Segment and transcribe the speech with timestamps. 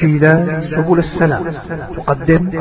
[0.00, 1.44] تسجيلات سبل السلام.
[1.96, 2.60] تقدم.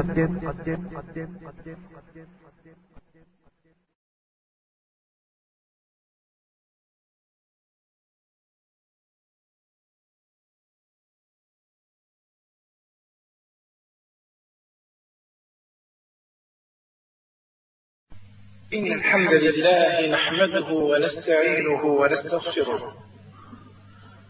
[18.74, 23.09] إن الحمد لله نحمده ونستعينه ونستغفره.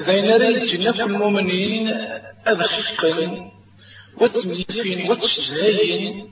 [0.00, 1.88] ذين ري الجنة المؤمنين
[2.48, 3.50] أذخقا
[4.20, 6.28] وتميفين وتشجهين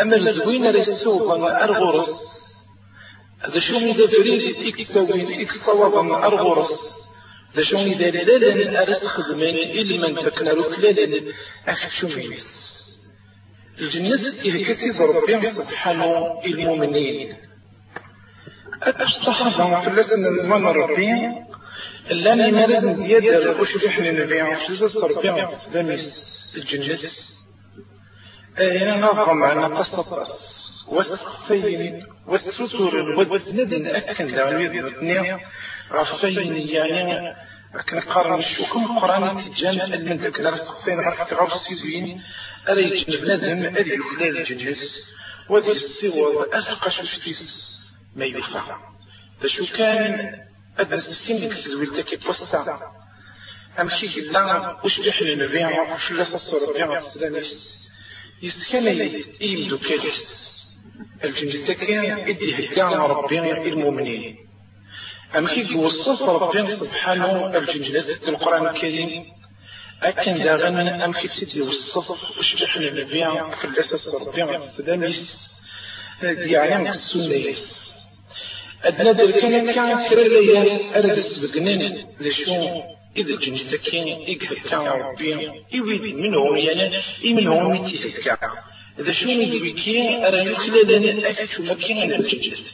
[0.00, 2.10] أما الذوين رسوبا أرغرس
[3.44, 6.70] هذا شو إذا فريد إكسوين إكسوضا أرغرس
[7.54, 11.32] هذا شو إذا لالن أرس خدمين إلي من فكنا لكلالن
[11.68, 12.46] أخشو ميس
[13.80, 17.36] الجنة إذا كتيز ربي سبحانه المؤمنين.
[19.00, 21.10] الصحابة في اللسن زمان ربي
[22.10, 26.00] اللي ما لازم زيادة وش بيحنا نبيع جزء ربي دمس
[26.56, 26.98] الجنة
[28.58, 30.26] هنا نظم معنا قصة
[30.88, 35.38] والسقفين والستر والندن أكن دعوية الاثنين
[35.92, 37.34] رفين يعني
[37.74, 42.22] لكن قارن الشوكم قرآن تجان المنزل كنا السقفين راح تغار السيزوين
[42.68, 44.78] أري يجنب ندم أري يخلال الجنس.
[45.50, 47.40] وذي الصور أثقى شفتيس.
[48.16, 48.78] ما يفهم.
[49.40, 50.18] فشو كان
[50.78, 52.80] أدرس السن كتزويل تكي بوستا
[53.80, 57.84] أمشي كلا بيحل نبيع وش لسا الصورة بيع السلاميس
[58.42, 58.86] يسكن
[59.40, 60.44] يمدو كاليس
[61.24, 63.38] الجنة كان إدي هكا ربي
[63.72, 64.36] المؤمنين.
[65.36, 69.24] أمشي وصف ربي سبحانه الجنة القرآن الكريم.
[70.02, 75.36] أكن داغن أمشي تدي وصف وش بيحل نبيع في الأساس ربي السلاميس
[76.22, 77.54] يعني السنة.
[78.84, 82.82] أدنى دركنا كان كرا ليا أردس بقنين لشو
[83.16, 88.38] إذا جنت كين إجهد كان ربي يويد منهم يعني إي منهم يتهكا
[88.98, 92.66] إذا شو يدوي كين أرى يخلدني أكشو مكين الجنت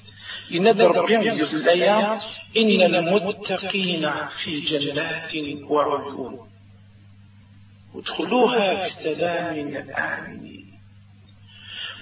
[0.54, 2.20] إن ربي يزليا
[2.56, 4.10] إن المتقين
[4.44, 5.32] في جنات
[5.62, 6.38] وعيون.
[7.94, 10.70] ادخلوها بسلام آمنين.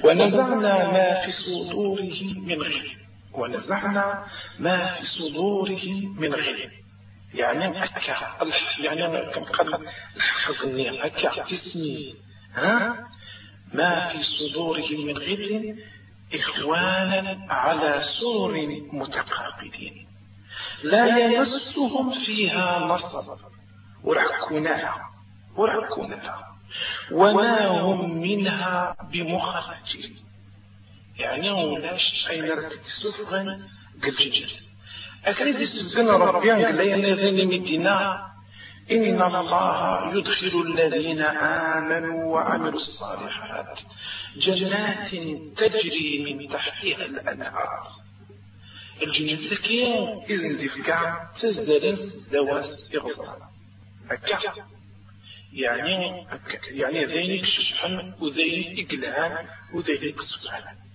[0.04, 2.97] ونزعنا ما في صدورهم من غير.
[3.40, 4.26] ونزعنا
[4.58, 6.70] ما في صدورهم من غل
[7.34, 8.44] يعني أكا.
[8.80, 12.14] يعني كم قال الحقني أكا تسمي
[12.54, 12.96] ها؟
[13.74, 15.78] ما في صدورهم من غل
[16.34, 18.54] إخوانا على سور
[18.92, 20.06] متقابلين.
[20.82, 23.38] لا يمسهم فيها نصب.
[24.04, 24.94] ورحكونها
[25.56, 26.48] ورحكونها
[27.12, 30.27] وما هم منها بمخرجين.
[31.18, 33.60] يعني ولاش أين رتك سفغا
[34.04, 34.50] قل جيجل
[35.24, 38.28] أكريد السفغن ربيان قال لي مدينة
[38.90, 43.78] إن الله يدخل الذين آمنوا وعملوا الصالحات
[44.36, 45.08] جنات
[45.56, 47.88] تجري من تحتها الأنهار.
[49.02, 53.42] الجنة ذكية إذن دفكا تزدلس دواس إغزال
[54.10, 54.38] أكا.
[55.52, 56.26] يعني
[56.70, 60.87] يعني ذينك ششحن وذينك إقلان وذينك سبحان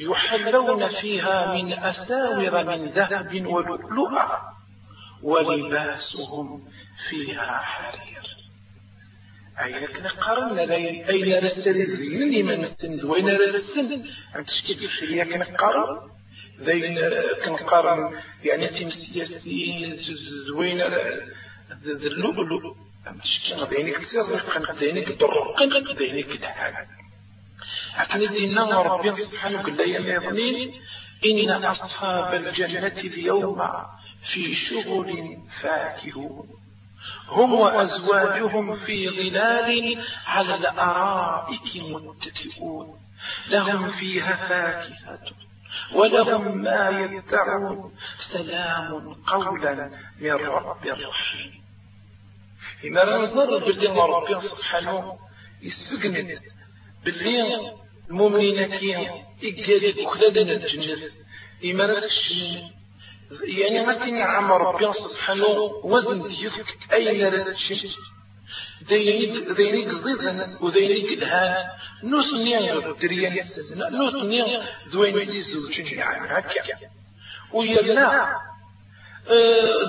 [0.00, 4.40] يحلون فيها من أساور من ذهب ولؤلؤا
[5.22, 6.64] ولباسهم
[7.10, 8.26] فيها حرير.
[9.60, 16.10] أين كنقارن أين رسل الزين لمن السند؟ وين رسل عم تشكي في الحلية كنقارن
[16.60, 16.98] ذين
[17.44, 19.96] كنقارن يعني تيم السياسيين
[20.48, 20.80] زوين
[21.86, 22.74] اللؤلؤ
[23.06, 24.22] عم تشكي بينك تسير
[24.80, 26.86] بينك درقن بينك دهان
[27.98, 30.74] لكن دينا ربي سبحانه لي يظنين
[31.24, 33.62] إن أصحاب الجنة اليوم
[34.32, 36.48] في شغل فاكهون.
[37.28, 42.98] هم وأزواجهم في ظلال على الأرائك متكئون.
[43.48, 45.20] لهم فيها فاكهة
[45.94, 47.92] ولهم ما يدعون.
[48.32, 49.90] سلام قولا
[50.20, 51.66] من رب رحيم.
[52.84, 55.18] إما ننظر باللي ربي سبحانه
[55.62, 56.38] يسجن
[57.04, 57.72] باللي
[58.10, 58.96] المؤمنين كي
[59.44, 60.96] إقاد وخلادنا الجنة.
[61.64, 62.70] إما نتكشن
[63.44, 67.88] يعني ما تنعم ربي سبحانه وزن ديفك أين رتشن
[68.88, 71.64] دينيك دينيك زيدن ودينيك الهان
[72.02, 76.78] نوس نيان دريان السزنا نوس نيان دوين زيزو تشني يعني هكا
[77.52, 78.32] ويلا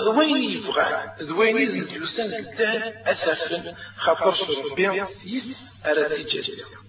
[0.05, 1.03] ذوين يبغى.
[1.21, 3.75] ذوين يزن يوسن الدان أساسا.
[3.97, 4.35] خاطر
[4.71, 6.86] ربي سيس أراتي جزيرة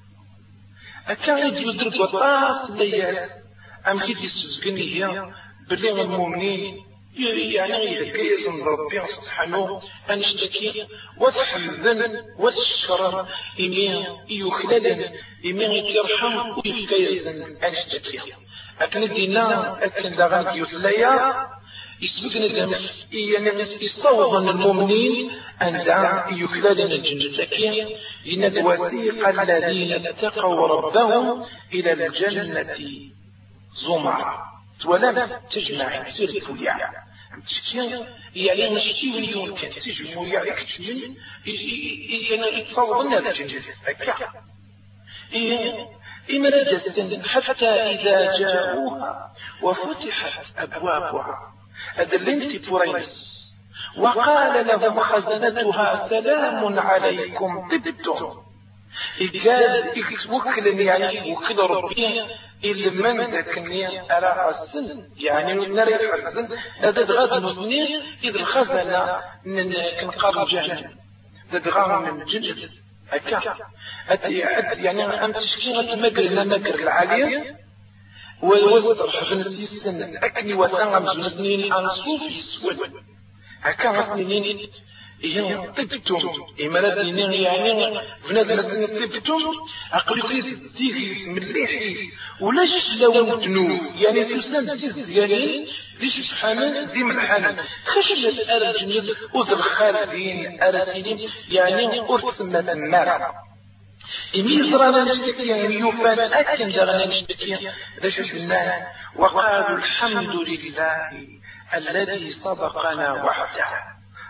[1.08, 3.30] أكان يجي يدرك وطاس ليال
[3.90, 5.32] أم كي تسزقني هي
[5.70, 6.76] بلي المؤمنين
[7.18, 10.86] يعني يكيز ربي سبحانه أن اشتكي
[11.20, 13.26] وتحمذن وتشكر.
[13.60, 15.04] إمي يخلدن
[15.46, 18.20] إمي يترحم ويكيز أن اشتكي
[18.80, 21.46] أكن دينا أكن دغان يثليا
[22.02, 22.78] يسبقنا
[23.12, 25.30] يعني يصوغ المؤمنين
[25.62, 25.74] أن
[26.38, 27.94] يخلدن الجنة لكن
[28.32, 32.76] إن وسيق الذين اتقوا ربهم إلى الجنة
[33.86, 34.38] زمرا
[34.86, 36.76] ولم تجمع سير فليا
[37.46, 38.04] تشكي
[38.34, 41.16] يعني نشتي مليون كان تجمع يعني كتشمن
[42.30, 44.28] يعني يتصور لنا الجنة هكا
[46.30, 51.57] إما نجسن حتى إذا جاءوها وفتحت أبوابها
[51.98, 53.28] أدلنت بريس
[53.98, 57.68] وقال لهم خزنتها سلام عليكم.
[57.68, 58.30] طبتم.
[59.44, 59.92] قال
[60.30, 62.22] وكل يعني وكل ربي
[62.64, 69.20] اللي من ذاكني أرى السن يعني نرى السن هذا غاد نثني إذ الخزنة
[70.00, 70.90] كنقار جهنم.
[71.52, 72.68] هذا غاد من جنة
[73.12, 73.54] هكا
[74.76, 77.56] يعني أم تشكي مقر لا مقر العالية؟
[78.42, 82.78] والوزر حفن السن أكني وثنغم زنسنين أنصوف يسود
[83.62, 84.68] هكا مثنين
[85.24, 86.16] إيه طبتم
[86.60, 88.00] إما لدينا يعني
[88.30, 89.40] بناد مسن طبتم
[89.92, 90.44] عقلي كريد
[90.76, 91.96] تيجي مليحي
[92.40, 92.70] ولاش
[93.00, 95.66] لو تنوف يعني سوسان تيز يعني
[96.00, 97.56] ديش سبحانه دي ملحانة
[97.86, 100.82] خشش أرى الجنة وذ الخالدين أرى
[101.48, 103.47] يعني أرسم ثمارة
[104.36, 104.70] إمي
[106.32, 107.70] أكن نشتكي
[109.16, 110.96] وقالوا الحمد لله
[111.74, 113.66] الذي صدقنا وحده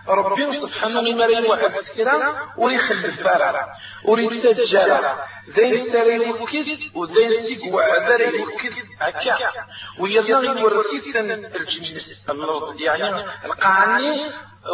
[0.09, 3.67] ربي سبحانه لما واحد سكرا وريخل الفارع
[4.05, 5.19] وريد سجارة
[5.57, 9.53] ذين ساري يوكد وذين سيق وعذر يوكد هكا
[10.01, 12.03] ويلا يورثيثا الجنة
[12.81, 14.31] يعني القعني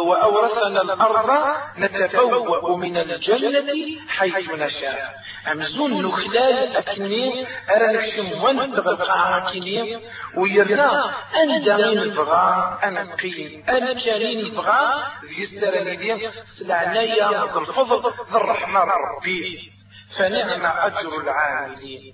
[0.07, 1.29] وأورثنا الأرض
[1.77, 3.71] نتبوأ من الجنة
[4.07, 5.13] حيث نشاء.
[5.51, 9.99] أمزون نخلال أكني أرى نكشم ونستغل قاعكني
[10.37, 15.11] ويرنا أن دامين البغاء أن قيم أن كانين البغاء.
[15.39, 19.74] يسترني لي سلعنايا ذا الفضل ذا الرحمن ربي.
[20.17, 22.13] فنعم أجر العاملين.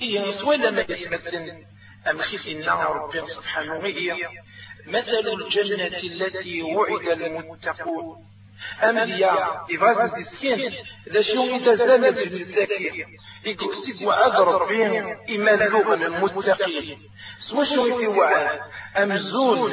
[0.00, 1.52] هي ولا ما يتمثل
[2.10, 4.16] أم خيف النار ربي سبحانه هي
[4.86, 8.16] مثل الجنة التي وعد المتقون.
[8.82, 10.72] أنبياء إبراز مسكين
[11.08, 13.06] ذا شو إذا زالت الزكية
[13.44, 14.32] يقول سيد وعد
[15.30, 16.98] إما لغة المتقين.
[17.50, 18.60] سوى شو في وعد
[18.96, 19.72] أمزون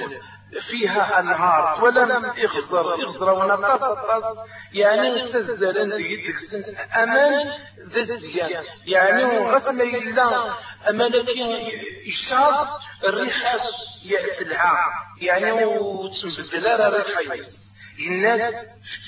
[0.70, 1.84] فيها أنهار.
[1.84, 3.98] ولم اخزر اخزر ونقص
[4.74, 7.52] يعني تزل انت يدك سن أمان
[7.88, 10.54] ذا الزيان يعني غسل إلا
[10.90, 11.26] أمانك
[12.08, 12.68] إشار
[13.04, 13.56] الريح
[14.42, 14.92] العام
[15.22, 17.46] يعني وتنبدل الريح يس
[18.00, 18.54] الناس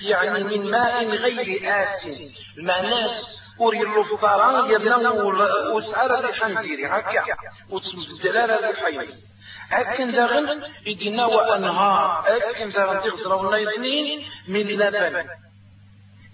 [0.02, 2.34] يعني من ماء غير آسن.
[2.66, 3.12] ناس
[3.60, 4.72] وري الفطران.
[4.72, 5.10] يرنا
[5.74, 7.24] وسعر الريح نتيري هكا.
[7.70, 9.32] وتنبدل الريح يس
[9.72, 12.26] أكن داغن يدينا وأنهار.
[12.28, 15.16] أكن داغن تغسر اثنين من لبن.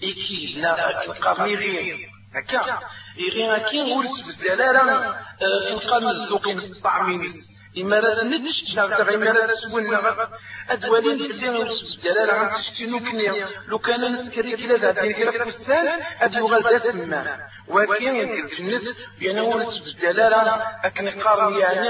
[0.03, 0.73] إكي لا
[1.21, 2.79] قرني غير هكا.
[3.19, 5.15] إغي هكي ورس بالدلالة.
[5.71, 7.21] إنقال الذوقين الطعمين
[7.77, 10.29] إمارة نتش نغتغ إمارة سونا
[10.69, 12.33] أدوالين اللي ورس بالدلالة.
[12.33, 12.49] عن
[12.99, 13.47] كنيا.
[13.67, 15.87] لو كان نسكري كلا ذا دين كلا فستان
[16.21, 17.39] أدو غالدا سما.
[17.67, 20.63] ولكن الجنة يعني ورس بالدلالة.
[20.83, 21.89] أكن قارن يعني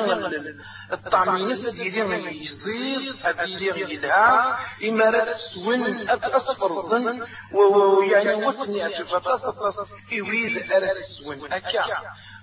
[0.94, 2.00] الطعم يسدي
[2.44, 11.54] يصير أدير يدها إما لا تسون أصفر الظن ويعني وسني أشوف أصفر يريد ألا تسون
[11.54, 11.84] أكا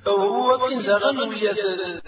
[0.09, 1.53] هو كن دغن ويا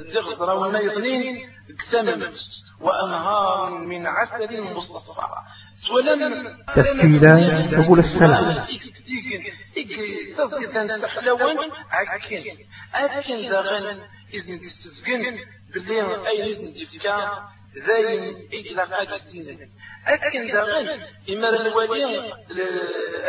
[0.00, 2.34] ذغزرة وما يظنين اكتملت
[2.80, 5.28] وأنهار من عسل مصفى.
[5.92, 8.66] ولم تسكيلا سبل السلام.
[10.38, 12.56] تصديقا تحلوان عكين.
[12.94, 14.00] أكن دغن
[14.34, 15.38] إذن تستسقن
[15.76, 17.30] باللي أي نزن دفكا
[17.86, 19.70] ذاين إلى قاد السنين
[20.06, 20.88] أكن داغن
[21.30, 22.32] إما الوالي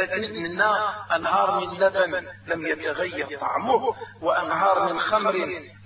[0.03, 5.35] أكن منا أنهار من لبن لم يتغير طعمه وأنهار من خمر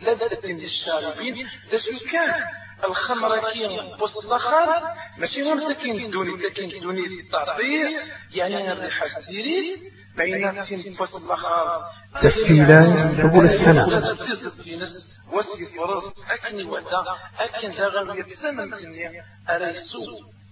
[0.02, 1.48] لذة للشاربين.
[1.74, 2.34] دسو كان
[2.84, 3.68] الخمر كي
[4.02, 4.68] بصخر
[5.18, 7.88] ماشي هو مسكين دوني سكين دوني التعطير
[8.32, 9.80] يعني الريحة ستيريت
[10.18, 11.82] بين سين بصخر
[12.22, 14.18] تسهيلات سبل السلام
[15.32, 17.04] وسي فرص أكني ودا
[17.40, 20.02] أكن داغن يتسمم تنيا أريسو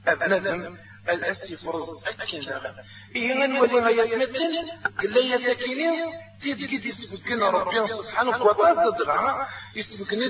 [0.08, 0.78] أبندم
[1.10, 2.76] الأسي فرز أكن داغن
[3.16, 4.54] إيه نولي ما يتمثل
[5.00, 5.96] قل لي يتكينين
[6.42, 10.28] تيد قد يسبقنا ربنا سبحانه وتعالى دغا يسبقنا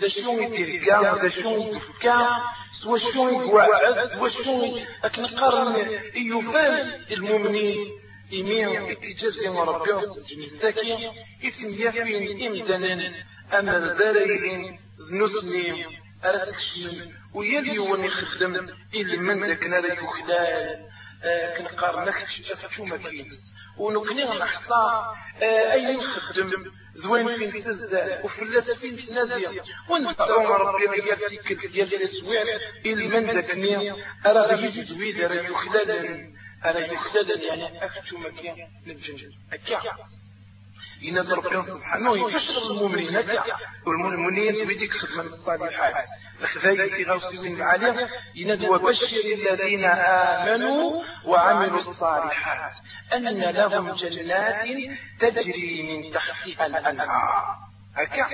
[0.00, 2.42] ذا شون يترقا ذا شون يفكا
[2.82, 5.76] سوا شون يقعد سوا شون أكن قرن
[6.14, 7.86] يفان المؤمنين
[8.32, 14.78] إمين اتجاز ربنا سبحانه وتعالى يتميافين إمدانا أنا الدارين
[15.10, 15.84] نثني
[16.24, 20.92] أرتكشمن ويلي وني خدم إلي من ذاك نار يخلال
[21.24, 28.70] آه كنقار نكتش أفتشو ما كينس ونكني نحصى آه أي نخدم ذوين فين تزدا وفلاس
[28.80, 29.60] فين تنادي.
[29.90, 32.42] ونفعلهم ربي غيابتي ديال التسويع
[32.86, 35.90] إلي من ذاك نيا أرى غيجي زويد أرى يخلال
[36.64, 38.54] أرى يخلال يعني أفتشو ما كين
[38.86, 39.82] للجنجل أكا
[41.02, 43.16] ينادى ربنا سبحانه يبشر المؤمنين.
[43.86, 46.04] والمؤمنين بيديك خدمة الصالحات.
[46.42, 52.72] الخذاية غوصين العالية ينادى وبشر الذين آمنوا وعملوا الصالحات
[53.12, 54.66] أن لهم جنات
[55.20, 57.44] تجري من تحتها الأنهار.
[57.96, 58.26] هكا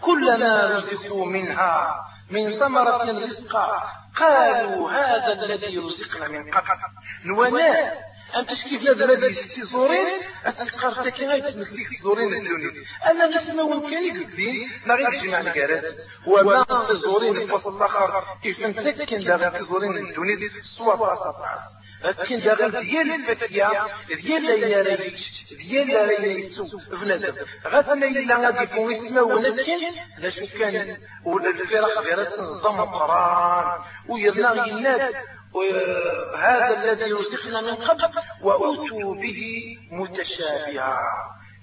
[0.00, 1.94] كلما رزقوا منها
[2.30, 3.82] من ثمرة رزقا
[4.16, 6.78] قالوا هذا الذي رزقنا من قبل.
[7.24, 7.92] نوناس
[8.36, 10.06] أنت كيف لا الذي ستي زورين
[10.44, 15.84] أتذكر تاكي غاية تمثليك زورين الدنيا أنا نسمى ومكاني قلتين لا غير جمع الكراس
[16.26, 20.36] وما تزورين الفصل الآخر؟ كيف انت كان داغا تزورين الدنيا
[20.78, 21.32] سوا فرصة
[22.04, 23.68] لكن داغا ديال الفتية
[24.24, 25.20] ديال لا ريش
[25.58, 27.34] ديال لا ريسو بنادم
[27.66, 29.78] غاسا إلا غادي يكون اسمه ولكن
[30.18, 30.96] لا شو كان؟
[31.26, 35.14] والفرق غير نظام قران ويرنا يناد
[35.54, 39.40] وهذا الذي رزقنا من قبل وأوتوا به
[39.92, 40.98] متشابها.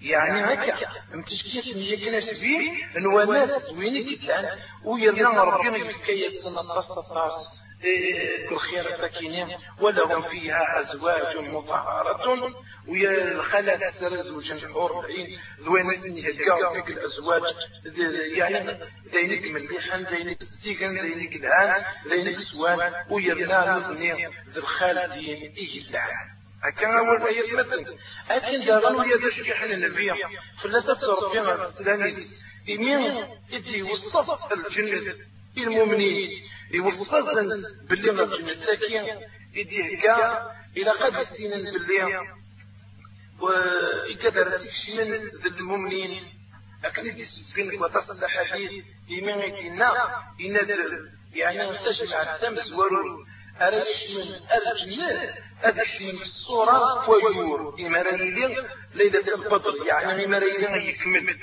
[0.02, 7.34] يعني هكا متشكيت نيكنا سبيه انو ناس وينك الآن ويرنا ربنا يفكي السنة طاس طاس
[8.50, 12.54] كل خير فاكينين ولهم فيها أزواج مطهرة
[12.88, 17.42] ويا الخلا تسر زوج حور عين ذوين اسمي هدقا فيك الأزواج
[18.36, 18.80] يعني
[19.12, 26.28] دينك مليحا دينك ستيقن دينك الهان دينك سوان ويرنا نزني ذي الخال دين إيه اللعن
[26.64, 27.98] هكا أول ما يتمثل
[28.30, 30.12] أكن داغنو يا شجح النبي.
[30.64, 32.16] فلسة ربنا السلاميس
[32.70, 35.16] إمين إدي وصف الجنة
[35.58, 36.30] المؤمنين.
[36.72, 39.22] يوصفزن باللي ما الجنة لكن
[39.58, 42.20] إدي هكا إلى قد السنين باللي.
[43.42, 45.12] وإكدر تكشمن
[45.44, 46.24] ذي المؤمنين.
[46.84, 49.94] لكن يدي سبين وتصل حديث إمين إدينا
[50.40, 53.26] ينادر يعني تجمع التمس ورور.
[53.62, 54.24] أرش من
[54.58, 55.34] الجنة
[55.64, 58.56] أدش من الصورة ويور إماريلين
[58.96, 61.40] ليلة البدر يعني إماريلين يكمل.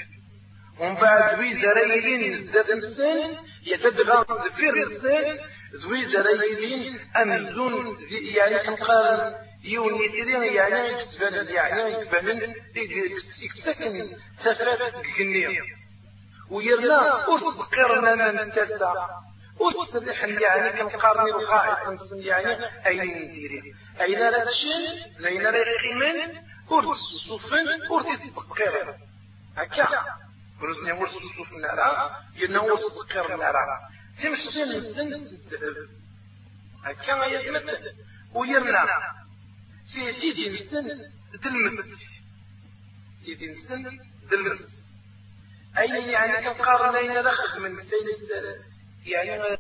[0.81, 5.39] ومن بعد ذوي زرايلين الزاد السن يتدغى زفير السن
[5.75, 12.55] ذوي زرايلين أمزون يعني كنقارن يوني ترين يعني يكسفن يعني يكفن
[13.43, 15.61] يكسكن تفات جنية
[16.51, 18.95] ويرنا أصدقرنا من تسع
[19.61, 23.63] وتصلح يعني كنقارني القاعد يعني أين نديري
[24.01, 26.37] أين لا تشين لين لا يقيمن
[26.71, 28.95] ورد الصوفن ورد تتقير
[29.57, 30.24] هكا
[30.63, 33.55] ورزني ورد الصوف النار ينا ورد تتقير النار
[34.23, 35.89] تمشي الذهب
[36.85, 37.93] هكا يتمثل
[38.35, 38.87] ويرنا
[39.95, 40.89] في تيدي السن
[41.43, 41.85] دلمس
[43.25, 43.99] تيدي السن
[44.31, 44.85] دلمس
[45.79, 48.09] أي يعني كنقارن أين لخ من سين
[49.07, 49.57] يعني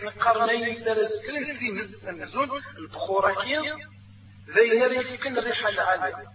[0.00, 2.48] كنقارنين سلس كل في مس أمازون
[2.78, 3.60] البخوراكية
[4.50, 6.28] ذي نري يمكن الريحة العالية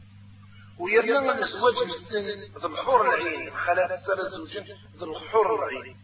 [0.81, 3.49] ويرنا الزواج بالسن ذو الحور العين.
[3.49, 5.97] خلال سنة زوجين ذو الحور العين.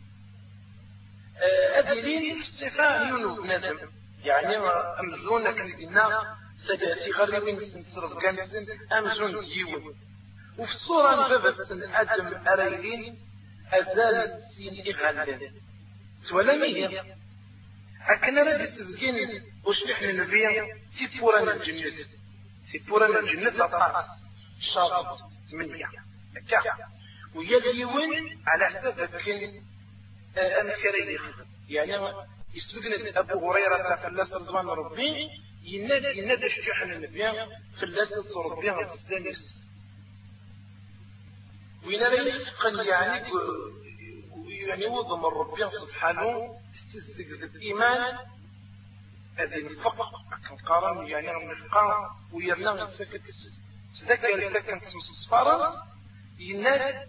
[1.75, 3.79] أدلين استفاء يونو بنادم.
[4.23, 4.57] يعني
[4.99, 8.65] أمزون كندينا سداسي غريبين سنصرف كانسن
[8.97, 9.95] أمزون ديون
[10.57, 13.19] وفي الصورة نبابا سن أدم أريلين
[13.73, 15.53] أزال ستين إغالين.
[16.29, 17.03] تولميه
[17.99, 19.15] هكنا راه السزكين
[19.65, 20.65] واش نحن نبيا
[20.97, 22.05] في بوران الجنة.
[22.71, 24.05] في بوران الجنة لطاس
[24.73, 25.17] شاطر
[25.51, 25.85] ثمانية
[26.35, 26.87] هكا
[27.35, 29.63] ويا اليوين على حسب كان
[30.37, 31.19] أنا كريه
[31.69, 31.93] يعني
[32.55, 35.29] يسبقنا أبو هريرة فلاس رضوان ربي
[35.63, 37.23] يناد يناد الشجاح النبي
[37.79, 38.11] فلاس
[38.51, 39.67] ربي الإسلاميس
[41.85, 43.31] وين راه يفقن يعني
[44.67, 48.17] يعني وضم ربي سبحانه استزدق الإيمان.
[49.37, 49.95] هذه نفق
[50.49, 53.56] كنقارن يعني نفقا ويرنا نتسكت سداك
[54.11, 55.73] اللي كانت صفارا
[56.39, 57.07] يناد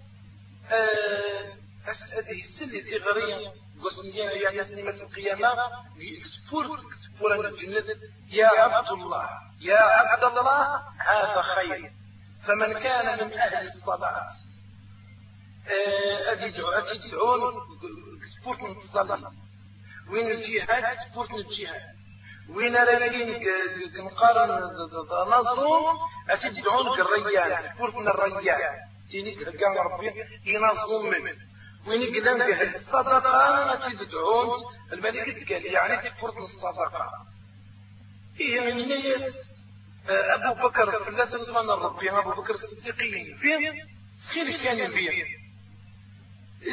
[0.70, 3.48] آه هذه السلة في غرية
[3.84, 5.70] قسم يعني سنة القيامة.
[5.96, 7.84] يكسفور كسفور الجنة.
[8.28, 9.28] يا عبد الله
[9.60, 11.92] يا عبد الله هذا خير.
[12.46, 14.32] فمن كان من أهل الصلاة
[16.28, 16.52] أدي
[16.98, 17.54] تدعون
[18.40, 19.32] سبورت الصلاة.
[20.10, 21.97] وين الجهاد؟ سبورت الجهاد.
[22.56, 23.42] وين راكين
[24.04, 24.50] نقارن
[25.30, 25.98] نظم
[26.30, 28.74] أتدعون الريان سبورت الريان
[29.10, 30.12] تيني كان ربي
[30.44, 31.36] ينظم منه
[31.86, 34.48] وين قدام به الصدقة؟ تدعون
[34.92, 37.10] الملكة قال يعني تفرض الصدقة.
[38.40, 39.34] إيه من الناس
[40.08, 43.72] أبو بكر في الله سبحانه ربي أبو بكر الصديقين فيه
[44.32, 44.90] خير كان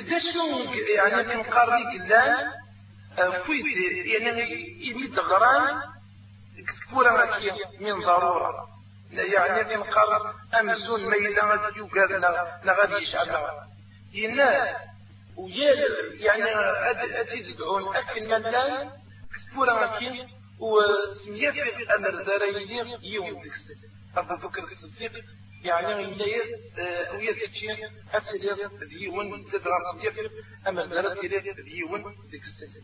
[0.10, 2.52] ده شنو؟ يعني كنقارني قلان
[3.16, 3.66] فيت
[4.06, 4.42] يعني
[4.88, 5.82] يمد غران
[6.68, 8.68] كسبورة ماكية من ضرورة.
[9.12, 13.28] يعني كنقارن أمزون ميلا غادي يوكاد لا غادي يشعل.
[14.14, 14.76] ينا
[15.38, 15.74] ويا
[16.14, 16.50] يعني
[17.22, 18.90] أتي تدعون أكل ملان
[19.34, 20.28] كسبورة ماكية
[20.60, 23.42] وسمية في أمر داريني يوم.
[23.44, 23.66] ديكس
[24.18, 25.12] أبو بكر الصديق
[25.64, 26.78] يعني إلا يس
[27.14, 27.68] ويا تشي
[28.14, 30.32] أتسير ديون تدرى سيف
[30.68, 32.84] أما درت إليه ديون ديك السنة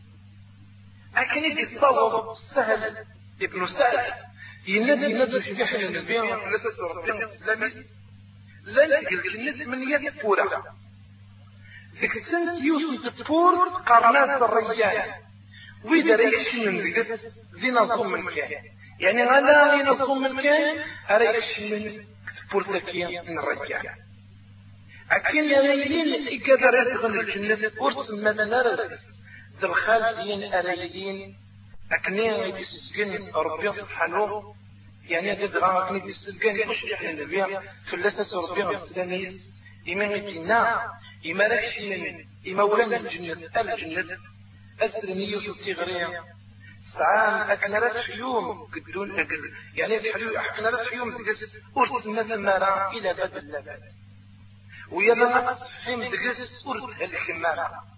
[1.16, 2.96] لكن يدي الصواب سهل
[3.42, 4.12] ابن سهل
[4.66, 7.66] ينادي ينادي حاجة النبي ثلاثة ربيع الإسلامي
[8.64, 10.64] لا تقل كنت من يد فورة
[12.00, 15.14] ديك السنة يوسف تفور قرنات الرجال.
[15.84, 17.06] وإذا ريكش من ديكس
[17.60, 18.50] ذي نظم من كان.
[19.00, 22.04] يعني أنا لي نظم من كان أريكش من
[22.50, 23.88] فرصكيا من الرجال.
[25.10, 28.10] أكين يلين إقدر يدخل الجنة ورس
[29.62, 31.36] مثلا ذا الخالدين أريدين
[31.92, 34.54] أكنين يتسجن ربي سبحانه.
[35.04, 37.60] يعني هذا دغا أكني يتسجن يخش يحن النبي.
[37.86, 40.90] في اللسنة ربي السلاميس إما يتنا
[41.26, 41.48] إما
[41.88, 44.18] من إما ولا الجنة الجنة.
[44.82, 46.24] السلمية تغريا
[46.98, 51.56] سعام أكنرت حيوم قدون أقل يعني أكنرت حيوم تقس.
[51.76, 53.80] أرس مثمرة إلى باب اللبن
[54.90, 57.91] ويلا نقص حيم تقس أرس الحمارة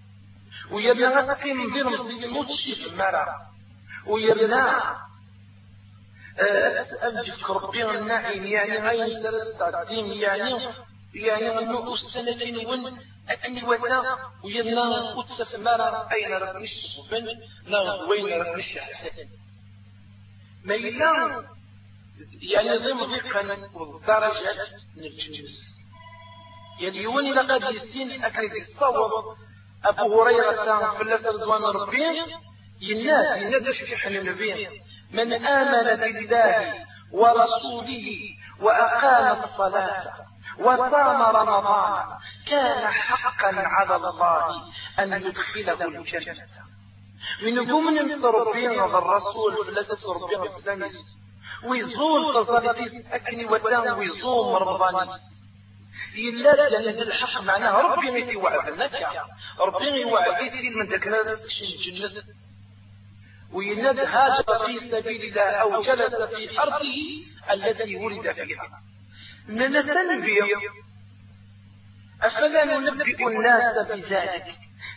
[0.71, 3.27] نقص حيم بين مصدي موتشي حمارة
[4.07, 4.95] ويلا
[6.39, 10.69] أسأل ربي النعيم يعني غير سنة الدين يعني
[11.15, 13.01] يعني أنه السنة ون
[13.45, 17.27] أني وزا ويلا قدس مارا أين ربنش صبن
[17.67, 19.29] لا وين ربنش حسن
[20.65, 21.45] ما يلا
[22.43, 25.75] يعني ضم ضيقا والدرجات الجنس
[26.81, 29.37] يعني يوني لقد يسين أكيد الصواب
[29.87, 30.51] أبو هريرة
[30.97, 32.23] في الله رضوان ربي
[32.81, 34.69] يناد في حل النبي
[35.13, 36.75] من آمن بالله
[37.13, 38.21] ورسوله
[38.61, 40.13] وأقام الصلاة
[40.61, 42.05] وصام رمضان
[42.51, 44.47] كان حقا على الله
[44.99, 46.35] أن يدخله الجنة.
[47.43, 50.91] من يقوم ننصر بين الرسول فلا تنصر بين الإسلام
[51.69, 55.09] ويزول تظالتيس أكني ودان ويزوم رمضان
[56.15, 58.93] إلا لأن الحق معناه ربي ميتي وعدنك
[59.61, 62.23] ربي وعديتي من ذكرى سكشن الجنة
[63.53, 68.83] ويند هاجر في سبيل الله أو جلس في أرضه التي ولد فيها.
[69.49, 70.39] ننسنبي
[72.23, 74.47] أفلا ننبئ الناس بذلك؟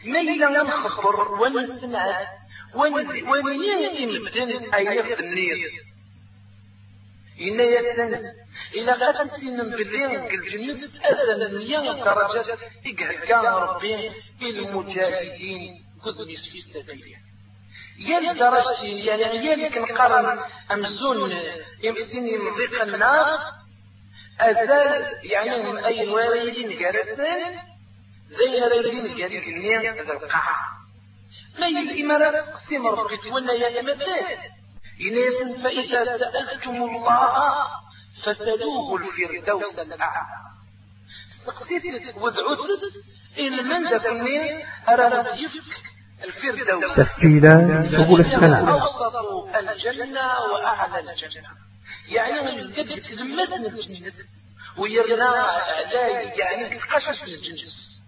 [0.06, 2.28] ميلا نخبر ونسمع؟
[2.76, 5.87] ونيهم بدن أيف النير؟
[7.42, 8.14] إن يسن.
[8.74, 17.18] إلى غد سنن بالليل الجنة أذن مليون درجة إقهقان ربي المجاهدين قدس في سبيله
[18.00, 20.40] يل درجة يعني يل كنقارن
[20.72, 21.32] أمزون
[21.84, 23.58] يمسين يمضيق النار.
[24.40, 27.60] أزال يعني أي والدين جالسين
[28.30, 30.56] زي رجلين جالي كنين ذا القاع
[31.60, 34.38] ما الإمارات قسم ربك ولا يا مدان
[35.02, 37.68] إناس فإذا سألتم الله
[38.24, 40.28] فسلوه الفردوس الأعلى.
[41.46, 42.58] سقسيت ودعوت
[43.40, 45.74] إن من ذا كنين أرى يفك
[46.24, 46.96] الفردوس.
[46.96, 48.70] تسجيلات سبل السلام.
[48.70, 49.16] أوسط
[49.56, 51.50] الجنة وأعلى الجنة.
[52.08, 54.14] يعني من الجد تلمسنا الجنة
[54.78, 58.02] ويرنا أعداء يعني تقشش من الجنس.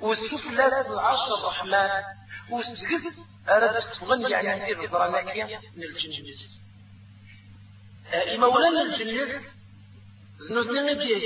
[0.00, 2.02] والسفلى العرش الرحمن
[2.50, 4.74] وسجد أردت تغني يعني
[5.76, 5.82] من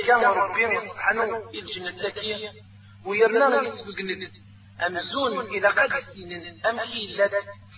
[0.06, 2.50] كان ربي سبحانه الجنة التي
[3.04, 3.60] ويرنا
[4.86, 5.90] أمزون إلى قد
[7.06, 7.28] لا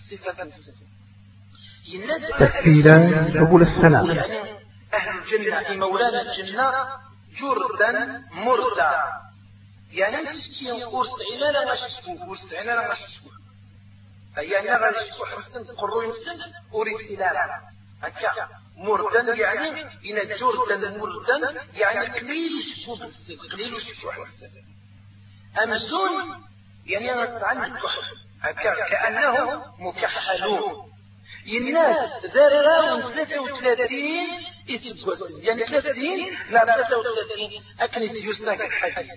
[0.09, 0.89] صفة سبل السلام.
[4.15, 4.59] يعني
[4.93, 6.71] أهل الجنة مولانا الجنة
[7.39, 8.91] جردا مردا.
[9.91, 12.89] يعني تشتي قرص عنا لا غاشتكو قرص عنا لا
[14.39, 16.39] غاشتكو يعني غاشتكو حسن قرو ينسن
[16.73, 17.61] أريد سلالا
[18.03, 18.47] هكا
[18.77, 24.49] مردا يعني إن جردا مردا يعني قليل شكو بالسن قليل شكو حسن
[25.63, 26.45] أمزون
[26.85, 30.89] يعني غسعن الكحل هكا كأنه مكحلون.
[31.47, 33.99] الناس ذرراون 33
[34.69, 34.93] اسم
[35.43, 36.03] يعني 30
[36.49, 39.11] لا 33 أكنت يساك الحديث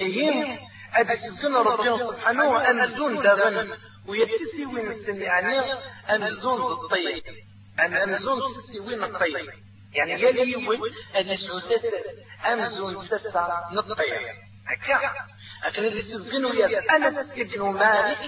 [0.00, 0.58] إيهم
[0.94, 3.70] أدي سبسنا ربنا سبحانه أمزون داغن
[4.08, 5.58] ويبتسي وين السن يعني
[6.10, 7.22] أمزون الطيب.
[7.80, 9.50] أم أمزون تسي وين الطيب.
[9.94, 10.80] يعني يلي وين
[11.14, 11.86] أدي سوسس
[12.46, 14.12] أمزون تسا نطيب
[14.66, 15.12] هكا.
[15.66, 18.18] لكن اللي سبقنوا يا أنس ابن مالك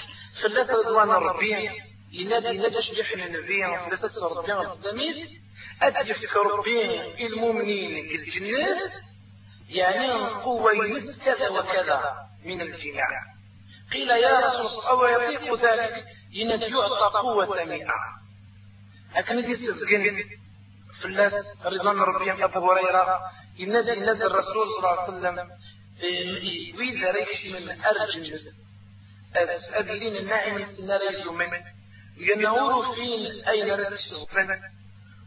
[0.42, 1.70] ثلاثة رضوان ربي
[2.12, 5.16] ينادي ندش جحن النبي ثلاثة ربي التلاميذ
[5.82, 8.92] أدفك ربي المؤمنين الجنات
[9.68, 12.00] يعني قوة ينس كذا وكذا
[12.44, 13.08] من الجماع
[13.92, 17.94] قيل يا رسول الله أو يطيق ذلك؟ ينادي يعطى قوة مئة.
[19.16, 20.24] لكن دي سبقن
[21.02, 23.20] فلاس رضوان ربي أبو هريرة
[23.58, 25.50] ينادي ينادي الرسول صلى الله عليه وسلم
[26.78, 28.52] وإذا ريكش من أرجل.
[29.74, 31.50] أدلين الناعم السناري يومين
[32.18, 34.60] وينور فين أين رتشوفن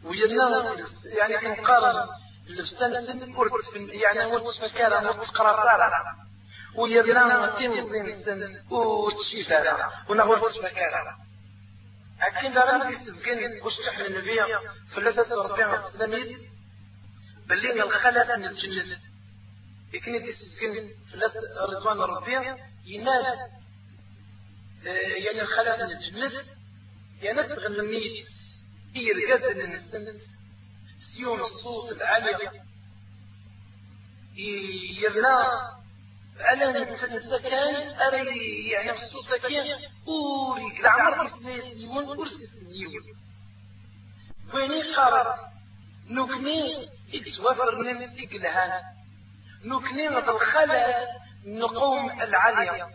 [0.04, 2.08] وينور يعني كنقارن
[2.50, 5.90] الفستان سن كرت يعني وتش مكارا وتش قراصارا
[6.76, 11.16] ويرنا تيمزين سن وتشيفارا ونغور تش مكارا
[12.20, 14.38] أكين دارن دي سبقين وش تحمل النبي
[14.94, 16.40] فلسة ربيع السلاميس
[17.48, 18.98] بلين الخلق من الجنة.
[19.92, 21.32] يكن يتسجن فلاس
[21.70, 22.32] رضوان ربي
[22.84, 23.24] ينال
[25.24, 26.44] يعني الخلق من الجنة.
[27.22, 28.26] يعني تغنميت
[28.96, 30.20] الجزء من السنة.
[31.00, 32.60] سيون الصوت العالي
[35.02, 35.50] يرنا
[36.40, 36.66] على
[37.16, 43.02] نسكان أري يعني الصوت كان أوري العمر سنيسيون أرسي سنيون
[44.54, 45.36] ويني خارت
[46.06, 48.82] نكني اتوفر من إقلهان
[49.64, 51.06] نكني الخلل
[51.46, 52.88] نقوم العالية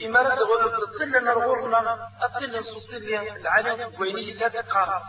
[0.00, 5.04] ويرنا إمارة غرفة نرغرنا أقل صوتيا العالم ويني لا تقارص.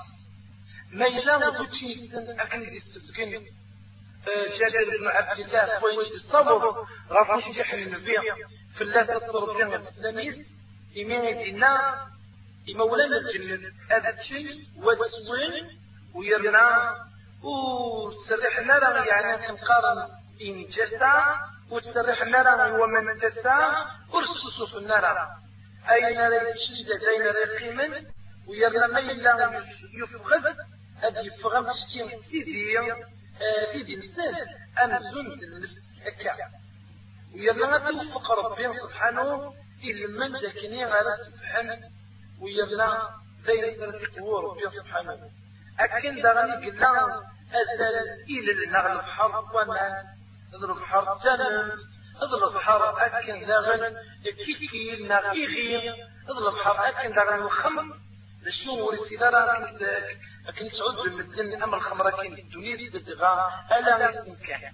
[0.91, 3.45] ما يلا بوتشي أكن دي السكين
[4.59, 6.75] جابر بن عبد الله وين الصبر
[7.11, 8.15] رافوش جحن النبي
[8.77, 10.35] في الله تصرف لنا التلاميذ
[10.95, 12.01] إيمان دينا
[12.75, 14.45] إمولانا الجنة أبتشن
[14.77, 15.79] وتسوين
[16.15, 16.95] ويرنا
[17.43, 20.09] وتسرح لنا يعني كنقارن
[20.41, 21.23] إن جسا
[21.71, 23.57] وتسرح لنا ومن تسا
[24.13, 25.05] ورسوسو في النار
[25.89, 28.05] أين الشدة أين القيمة
[28.47, 30.55] ويرنا ما إلا يفقد؟
[31.03, 32.79] هذه يفغم تشتين سيدي
[33.71, 34.35] سيدي نسان
[34.83, 35.25] أمزون
[36.05, 36.35] هكا
[37.35, 39.53] ويرنا توفق ربي سبحانه
[39.83, 41.77] إلا من ذاكني على سبحانه.
[42.41, 43.09] ويرنا
[43.45, 45.29] ذي سنة قوة ربي سبحانه.
[45.79, 47.21] أكن دغني قلنا
[47.59, 47.83] أزل
[48.29, 50.03] إلى النغل بحر وما
[50.53, 51.79] نضرب حر تنمت
[52.21, 55.93] اضرب حر أكن دغن كيكي نغيغي
[56.29, 57.97] اضرب حر أكن دغن الخمر.
[58.41, 59.71] لشنو ورسيدارا
[60.47, 64.73] لكن تعود بالمدن أمر الخمرة كين الدنيا تدغى ألا نسم كان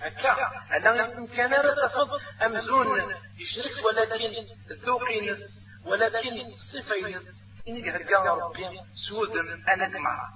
[0.00, 2.08] هكا ألا نسم كان رتفض
[2.42, 4.46] أمزون يشرك ولكن
[4.84, 5.38] ذوقي نس
[5.84, 6.30] ولكن
[6.72, 7.26] صفة نس
[7.68, 9.36] إني هرقا ربي سود
[9.68, 10.30] أنا جمع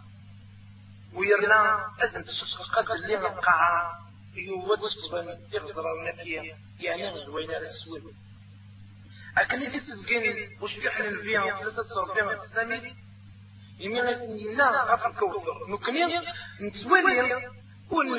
[1.15, 8.15] ويرنا أزن تشقق اللي القاعة يوضصبا يغزر النبي يعني غزوين على السود
[9.39, 12.95] أكن يجي تسجيني وش بيحن فيها ثلاثة صرفين الثاني
[13.79, 16.19] يمين غسنينا غف الكوثر نكني
[16.61, 17.49] نتولي
[17.91, 18.19] ون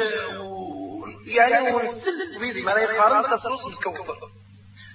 [1.25, 4.17] يعني ونسل بيدي ما يقارن تصرف الكوثر.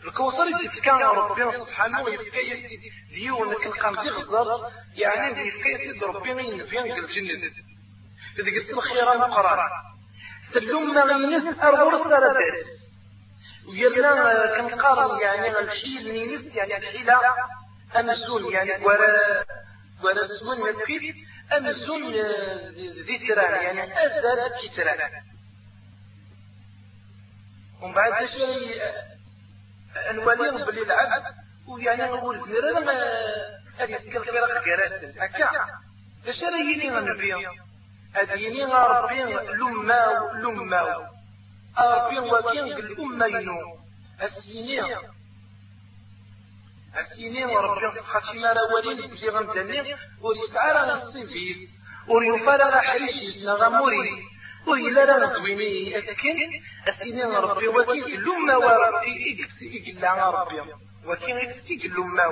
[0.04, 0.44] الكوثر
[0.84, 7.52] كان ربنا سبحانه يفكى يسي ديو انك القام يغزر يعني يفكى يسي ربنا ينفين الجنة.
[8.38, 9.30] إذا قلت الخيران
[10.54, 12.66] قرار تلوم ما غينس أرغور سردس
[13.68, 17.20] ويرنا كان قارن يعني الشيء اللي نس يعني الحيلة
[17.96, 19.44] أمزون يعني ولا
[20.04, 21.16] ولا سمون الكيف
[21.56, 22.12] أمزون
[23.06, 25.10] ذي تران يعني أزل كتران
[27.82, 28.36] ومن بعد اش
[30.12, 31.24] نولي بلي العبد
[31.68, 32.92] ويعني نقول زير أنا
[33.78, 35.50] هذه يسكر فرق كراسن هكا.
[36.28, 37.46] اش راه يني غنبي
[38.14, 39.22] هذه ربي
[39.58, 40.02] لما
[40.34, 41.10] لما.
[41.78, 43.58] ربي وكين الأمة ينو.
[44.22, 44.96] السيني
[47.00, 49.96] السيني وربي خاطشي ما ولين بلي غندني.
[50.20, 51.56] وريسعى راه نصيفيس
[52.08, 54.18] وريوفا راه حريشيس نغاموريس
[54.66, 56.38] وإلا لا ندويني أكن
[56.88, 59.44] السيني ربي وكين الأمة وربي.
[59.44, 60.60] إكسي إلا ربي
[61.06, 62.24] وكين إكسي الأمة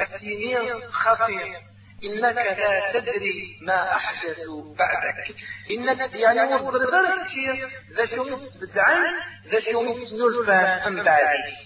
[0.00, 1.67] السيني خطير
[2.04, 4.38] إنك لا تدري ما أحدث
[4.78, 5.36] بعدك.
[5.70, 8.24] إنك يعني درجة شيء ذا شو
[8.62, 9.04] بدعان
[9.50, 11.58] ذا شو نلفا أم بعدك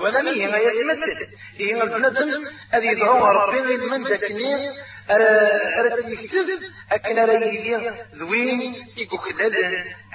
[0.00, 1.26] ولا مي ما يتمثل
[1.60, 4.70] إيه البنادم أذي يدعو ربي من ذاكني
[5.10, 6.48] أرد يكتب
[6.92, 8.60] أكن رأي زوين
[8.96, 9.54] يقوكلد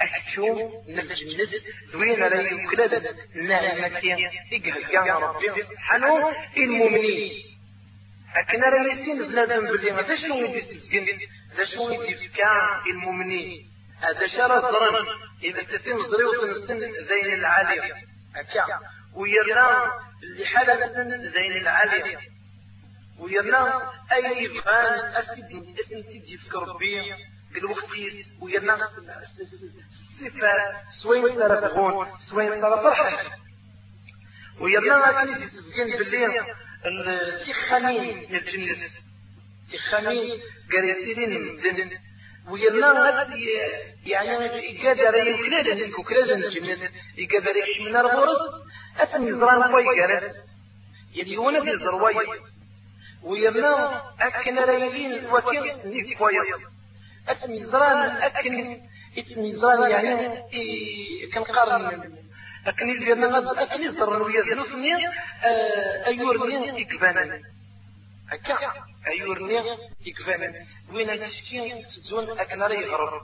[0.00, 1.54] أكتشو نجنز
[1.92, 4.16] زوين رأي يقوكلد نعمتي
[4.52, 5.62] يقهجان ربي.
[5.62, 7.55] سبحانه إلمؤمنين.
[8.36, 11.06] لكن راه يسين بنادم بلي هذا شنو يدي السجن
[11.54, 12.52] هذا شنو يدي فكا
[12.90, 13.70] المؤمنين؟
[14.00, 15.06] هذا شرى زرن
[15.42, 17.92] إذا تتم زريو السن زين العالي
[18.36, 18.80] هكا
[19.14, 22.18] ويرنا اللي حال السن زين العالي
[23.18, 27.14] ويرنا أي فان أسد اسم تدي في ربي.
[27.54, 27.90] بالوقت
[28.42, 29.24] ويرنا الصفات
[31.02, 33.30] سوين تغون سوين صار فرحة.
[34.60, 38.78] ويرنا غادي السجن باللي التخامين الجنس
[39.72, 40.40] تخامين
[40.72, 41.90] قريتين مدن
[42.50, 43.44] ويلا غادي
[44.06, 44.30] يعني
[44.84, 48.38] يقدر يكلاد يكلاد الجنس يقدر يشمنا الغرس
[48.98, 50.34] أتني زران كوي قرس
[51.14, 52.14] يلي وأنا في زرواي
[53.22, 56.32] ويلا أكن ريلين وكين سنيك كوي
[57.28, 58.80] أتني زران أكن
[59.18, 60.42] اتني زران يعني
[61.34, 62.25] كنقارن
[62.66, 63.88] أكني غاد أكني
[64.22, 65.06] ويا ذنوسني
[65.44, 67.40] آه، أيورني إكفانا
[68.30, 68.72] هكا
[69.06, 69.58] أيورني
[70.06, 73.22] إكفانا وين تشكي تزون أكنا ري غرب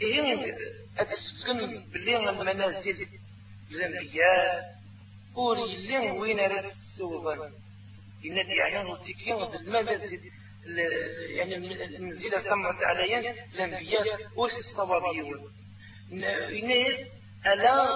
[0.00, 0.56] إيه
[0.98, 3.06] أتسكن بلي المنازل
[3.70, 4.76] الأنبياء
[5.36, 7.52] أوري اللي وين راه السوضان
[8.24, 10.30] إن يعني وتيكي المنازل
[11.28, 15.52] يعني المنزلة ثمت عليا الأنبياء وش الصوابيون
[16.12, 17.15] الناس
[17.52, 17.86] ألا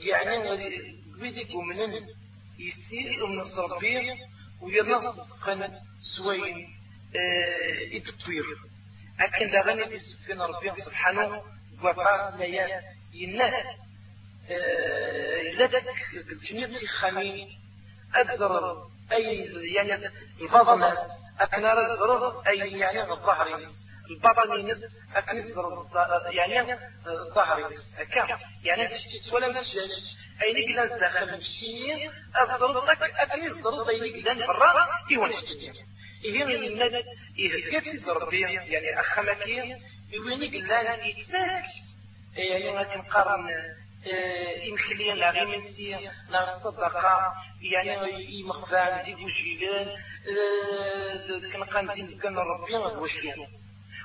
[0.00, 0.38] يعني
[1.20, 1.76] بدك ومن
[2.58, 4.14] يستير من الصربية
[4.60, 5.70] وينصقن
[6.16, 6.68] سوين
[7.16, 8.44] آه التطوير
[9.20, 11.42] أكن دغني تسفين ربي سبحانه
[11.82, 12.82] وفاس ليا
[13.14, 13.52] ينه
[14.50, 17.48] آه لدك الجنية خمين
[18.14, 20.06] أكثر أي يعني
[20.40, 20.82] الفضل
[21.40, 23.60] أكنار الظروف أي يعني الظهر.
[24.10, 24.78] البطن ينس
[25.14, 25.36] أكن
[26.30, 26.78] يعني
[27.34, 27.64] ظهري
[27.98, 34.88] هكا يعني تشتت ولا ما تشتش أين قلنا داخل الشيء أفضل لك أين قلنا برا
[35.10, 35.76] إيوان تشتت
[36.24, 36.94] إيه الند
[37.38, 39.76] إيه كيف ربي يعني أخمكي
[40.12, 41.64] إيوان قلنا يتساك
[42.36, 43.46] يعني غادي نقارن
[44.72, 49.88] إمخليا لا غير من سي لا الصدقة يعني يمخفان ديك وجيلان
[51.52, 53.46] كنقان دين كان ربي واش كانوا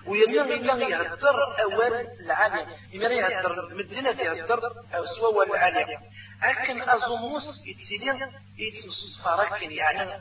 [0.07, 2.67] ويلا إلا يهدر أول العالم.
[2.95, 4.61] إما يهدر مدينة يهدر
[4.95, 5.99] أو سوى العالم.
[6.43, 8.19] لكن أزموس يتسيلين
[8.57, 10.19] يتسمس فاركن يعني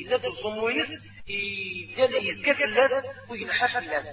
[0.00, 0.88] إلا تزمويس
[1.28, 4.06] يدل يسكت الناس ويلحف الناس.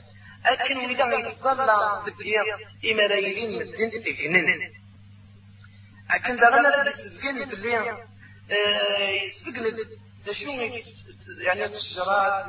[0.45, 2.43] لكن إذا يتصلى ذكير
[2.91, 4.71] إما رايلين مدين إجنن
[6.13, 7.97] لكن دغنا بسجل باللي
[9.23, 9.87] يسجل
[10.31, 10.49] شو
[11.41, 12.45] يعني الشجرات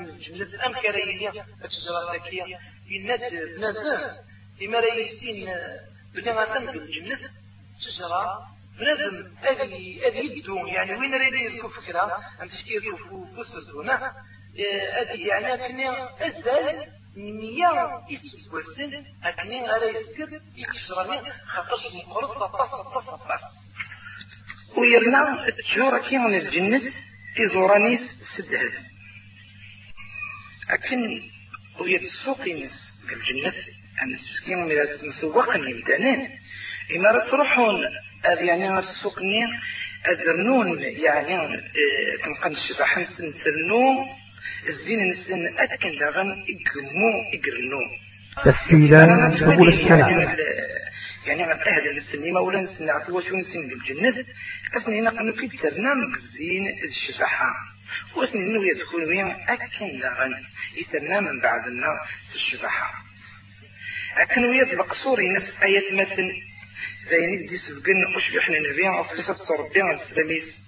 [0.66, 1.30] أم كرينية
[1.64, 2.44] الشجرات ذكية
[2.88, 3.20] يناد
[3.56, 4.16] بنادم
[4.60, 5.48] لما لا يسين
[6.14, 7.18] بني مثلا بالجنة
[7.80, 12.04] شجرة بنادم أدي أدي يدو يعني وين ريدي يركب فكرة
[12.42, 14.12] أم تشكي يركب فسردونا
[15.00, 15.88] أدي يعني أكني
[16.26, 16.86] أزال
[17.16, 23.42] مية يسوس وسن أكني على يسكر يكشرني خاطرش مقرص تصف تصف بس
[24.76, 26.82] ويرنا التجارة كي من الجنة
[27.40, 28.00] إزورانيس
[28.36, 28.72] سدهد
[30.70, 31.20] أكن
[31.80, 32.70] ويا السوقينس
[33.08, 33.52] في الجنة
[34.02, 36.28] أن السكين من مسوقا يمتنين
[36.96, 37.80] إما رتروحون
[38.26, 39.38] أذ يعني السوقني
[40.08, 44.06] أذرنون يعني آه، كنقن الشبح نسن ثرنو
[44.68, 47.80] الزين نسن أتكن داغن إقمو إقرنو.
[48.44, 50.36] تسهيلا سبل السلام
[51.26, 54.24] يعني أنا أهل السنة ولا نسن عطي وشو نسن بالجنة؟
[54.76, 57.54] أسني نقنو كي ترنام بزين الشفاحة.
[58.16, 60.44] واسني إنه يدخل وين أكن لغن
[60.76, 63.02] يسرنا من بعد النار الشفاحة.
[64.16, 66.32] أكن ويد القصور ينس آيات مثل
[67.10, 70.66] زين دي سبقن وش بيحنا نبيع؟ وفلسة تصربيع السلاميس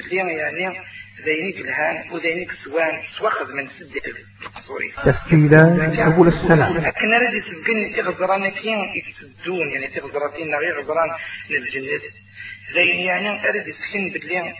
[0.00, 0.80] اللي يعني
[1.24, 3.94] ذينيك الهان وذينيك سوان سواخذ من سد
[4.42, 4.88] القصوري.
[5.04, 6.78] تسجيلات سبل السلام.
[6.78, 11.10] لكن ردي سبقن إغزران كين يتسدون يعني تغزراتين نغي غزران
[11.50, 12.02] للجنس
[12.74, 14.54] ذين يعني أرد سكن باللي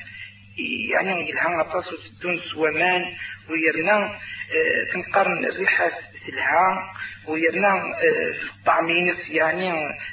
[0.91, 3.03] يعني الهان غطاس وتدون سوامان
[3.51, 5.91] ويرنا آه، تنقرن الريحة
[6.27, 6.93] تلها
[7.27, 8.35] ويرنا آه،
[8.67, 9.73] طعمينس يعني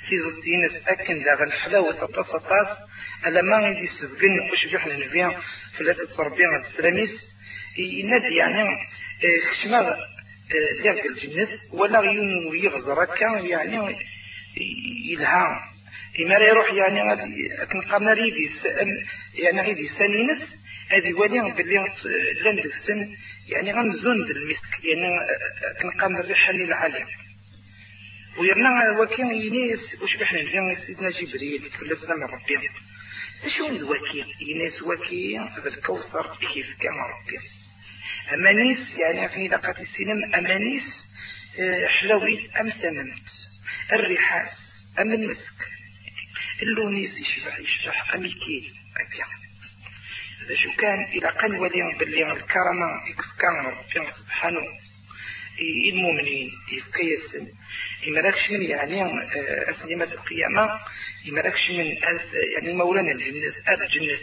[0.09, 2.67] في زدينس أكن داغن حلاوة سطاس سطاس
[3.27, 5.39] ألا ما غادي يسبقن وش بيحنا نبيع
[5.77, 7.09] ثلاثة صربيع السلاميس
[7.77, 9.95] ينادي يعني آه، خشمة
[10.81, 13.95] ديال الجنس ولا غيون ويغزر كان يعني
[15.05, 15.68] يلها
[16.25, 17.15] إما يروح يعني
[17.65, 18.49] كنقارن ريدي
[19.33, 20.55] يعني غيدي سانينس
[20.89, 21.75] هذه ولي باللي
[22.43, 23.15] لأن السن
[23.49, 25.07] يعني غنزون المسك يعني
[25.81, 27.05] كنقارن الريحة اللي العالية
[28.39, 32.69] ويرنا وكان ينيس وش بحنا نبيع سيدنا جبريل في الاسلام ربي.
[33.57, 37.39] شو الوكيل؟ ينيس وكيل هذا الكوثر كيف كان ربي؟
[38.33, 40.83] أمانيس يعني أكني لقات السينما أمانيس
[41.59, 43.27] آه، حلويت أم ثمنت؟
[43.93, 44.51] الريحاس
[44.99, 45.78] أم المسك؟
[46.61, 49.49] اللونيس يشبح يشبح أميكيل هكا
[50.55, 52.87] شو كان إذا كان ولي باللي الكرامة
[53.39, 54.61] كان ربي سبحانه.
[55.93, 57.47] المؤمنين يفكي السن
[58.07, 60.79] إما راكش من يعني آه، أسلمة القيامة.
[61.29, 61.85] إما راكش من
[62.55, 64.17] يعني مولانا الجنة الجنة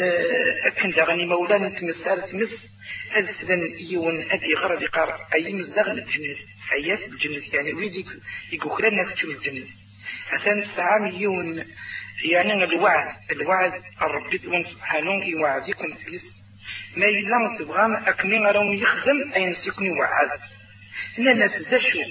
[0.00, 2.68] آه، أكن داغني مولانا تمس تمس.
[3.16, 8.06] ألسلن يون أدي غرض قار أي مزدغن الجنة حياة الجنة يعني ويديك
[8.52, 9.66] يقول لنا كتشوف الجنة
[10.76, 11.64] ساعة مليون.
[12.32, 16.42] يعني الوعد الوعد الرب سبحانه يوعدكم سيس.
[16.96, 20.40] ما يلا تبغى أكمل راهم يخدم أين سيكون يوعد.
[21.18, 22.02] إن الناس دشوا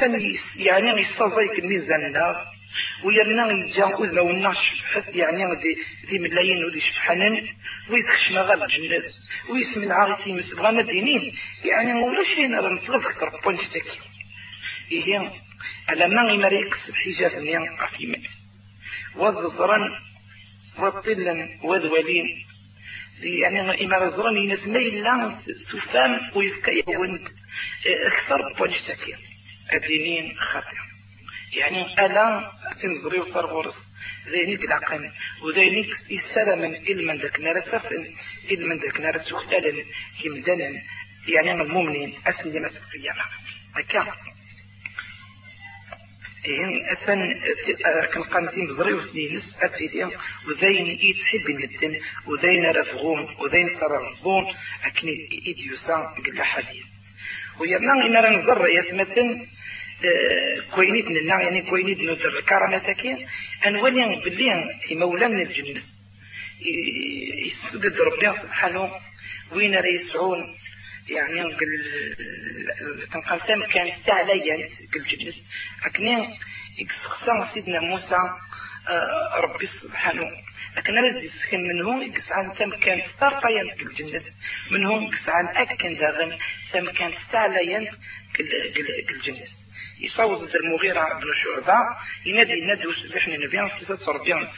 [0.00, 2.34] ثاني يعني يستضيق الميزان لا
[3.04, 4.56] ويرنا يجا أذنا والناش
[4.94, 5.76] حتى يعني دي
[6.08, 7.48] دي ملايين ودي شبحانن
[7.90, 9.02] ويسخش مغال الجنات
[9.50, 13.98] ويسمن العاغتي مسبغا مدينين يعني ولا شيء نرى نطلب كتر بونشتك
[14.92, 15.45] إيه.
[15.88, 18.18] على ما يمريكس الحجاب نيان قفيمة
[19.16, 19.90] والزرن
[20.78, 22.46] والطلا والولين
[23.22, 25.38] يعني إما زرن ينسمي لا
[25.72, 27.28] سفام ويفكي وند
[28.06, 29.18] أكثر بونشتك
[29.72, 30.76] الدينين خاطئ
[31.52, 32.50] يعني ألا
[32.82, 33.74] تنزري وترغرس
[34.28, 38.06] ذينيك العقل وذينيك السلام إلما ذاك نار سفن
[38.50, 39.84] إلما ذاك نار سختالا
[40.24, 40.82] كمدانا
[41.28, 43.24] يعني المؤمنين أسلمة القيامة.
[43.74, 44.12] هكا
[46.48, 47.18] إن أثن
[48.12, 54.44] كان قامتين بزري وسنينس أتسيدي وذين يتحب المدن وذين رفغون وذين صار رفغون
[54.84, 56.84] أكني إديوسا قل حديث.
[57.60, 59.46] ويرنا إن نزر يثمتن
[60.74, 63.06] كوينيت لنا يعني كوينيت نذر كرامتك
[63.66, 65.82] أن ولي باللي مولانا الجنة
[67.46, 68.90] يسجد ربنا سبحانه
[69.52, 69.84] وين راه
[71.08, 71.56] يعني
[73.12, 75.34] تنقل تم كان تعليا الجنة
[75.84, 76.38] أكني
[76.78, 78.16] يقصقصا سيدنا موسى
[78.88, 80.22] آه، ربي سبحانه.
[80.76, 84.22] لكن رد يسكن منهم يقصعان تم كان طرقيا في الجنة
[84.70, 86.38] منهم يقصعان أكن داغن
[86.72, 87.92] تم كان تعليا
[89.10, 89.46] الجنة
[90.00, 91.78] يصوت المغيرة بن شعبة
[92.26, 94.48] ينادي ينادي وسبحنا نبيان في ست ربيان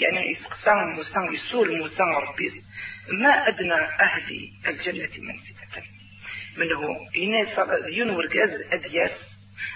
[0.00, 2.50] يعني يسقسان موسى يسول موسى ربي.
[3.12, 5.82] ما أدنى أهل الجنة منزلة
[6.56, 9.10] منه يناس ديون ورقاز أدياس.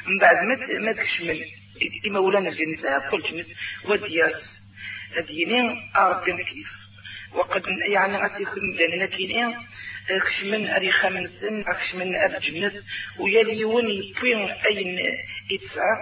[0.07, 0.37] من بعد
[0.81, 1.45] ما تكشمل
[2.07, 3.45] مولانا الجنة كل جنة.
[3.85, 4.63] ودياس.
[5.17, 6.82] أدينين أرقم كيف
[7.35, 8.45] وقد يعني غادي
[8.79, 9.55] لأن كاين
[10.21, 12.73] خشمن أري خمسن خشمن الجنة
[13.19, 14.99] ويلي يون يبين أين
[15.51, 15.99] يدفع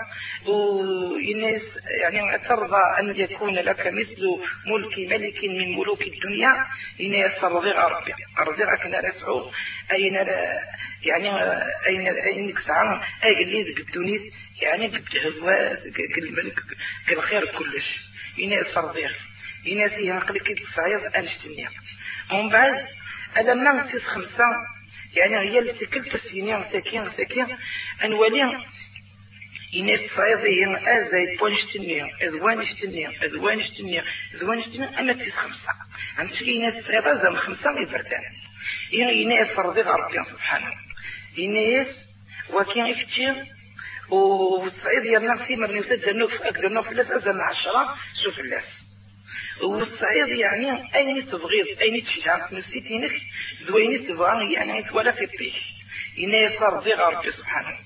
[0.46, 1.62] ويناس
[2.00, 4.22] يعني ترضى أن يكون لك مثل
[4.66, 6.66] ملك ملك من ملوك الدنيا.
[7.00, 7.52] إن يسر
[7.88, 8.12] ربي.
[8.38, 9.50] أرجع كنا رسعو
[9.92, 10.14] أين
[11.02, 11.28] يعني
[11.88, 14.20] أين أين كسعة أي اللي بالدنيا
[14.62, 15.78] يعني بالهزوات
[16.14, 16.60] كالملك
[17.08, 17.88] كالخير كلش.
[18.38, 18.92] إن يسر
[19.64, 21.68] يناسي هنقلك الصعيد أنشتني
[22.32, 22.86] ومن بعد
[23.38, 24.44] ألم نغسيس خمسة
[25.16, 27.46] يعني هي اللي تكل تسيني ساكين ساكين
[28.04, 28.66] أنوالي
[29.72, 34.02] يناس صعيد هي أزاي بونشتني أذوانشتني أذوانشتني
[34.34, 35.72] أذوانشتني أنا تيس خمسة.
[36.36, 38.20] شكي يناس صعيد أزام خمسة يبردان.
[38.92, 40.70] يعني يناس رضي ربي سبحانه.
[41.36, 41.86] يناس
[42.52, 43.34] وكان يفتير
[44.08, 48.79] والصعيد يرنا في مرني وتد النوف أقدر نوف لاس أزام عشرة شوف اللاس
[49.62, 53.12] والصعيد يعني أين تبغيض؟ أين تشجع نفسيتينك
[53.66, 55.56] ذوين تبغى يعني ولا في الطيش.
[56.18, 57.76] إنا يصار ضيغ ربي سبحانه.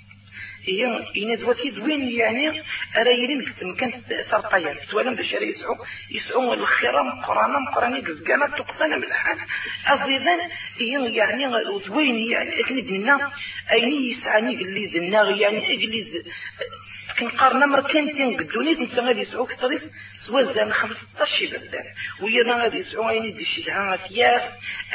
[0.66, 2.62] هي إن دواتي زوين يعني
[2.96, 3.94] أرايلين كتم كانت
[4.30, 5.74] سرطيان سوالا باش راه يسعو
[6.10, 9.38] يسعو الخيرة مقرانا مقراني قزقانا تقصانا من الحال.
[9.86, 10.36] أصيضا
[10.78, 11.44] هي يعني
[11.86, 13.32] زوين يعني أكني دنا
[13.72, 16.24] أيني يسعني قلي دنا يعني أجلي
[17.18, 19.46] كنقارنا مركنتين قدوني انت غادي يسعو
[20.52, 21.84] زان 15 بلدان
[22.20, 24.42] ويا غادي يسعو ايني دي شجعان تياف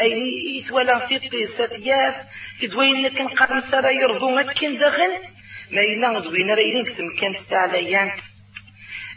[0.01, 2.15] ايني يسوالا في قيسة تياف
[2.61, 5.11] كدوين كنقارن سارا يرضو مكن داخل
[5.71, 8.11] ما إلا دوينا رايلين كتمكن تاع ليان.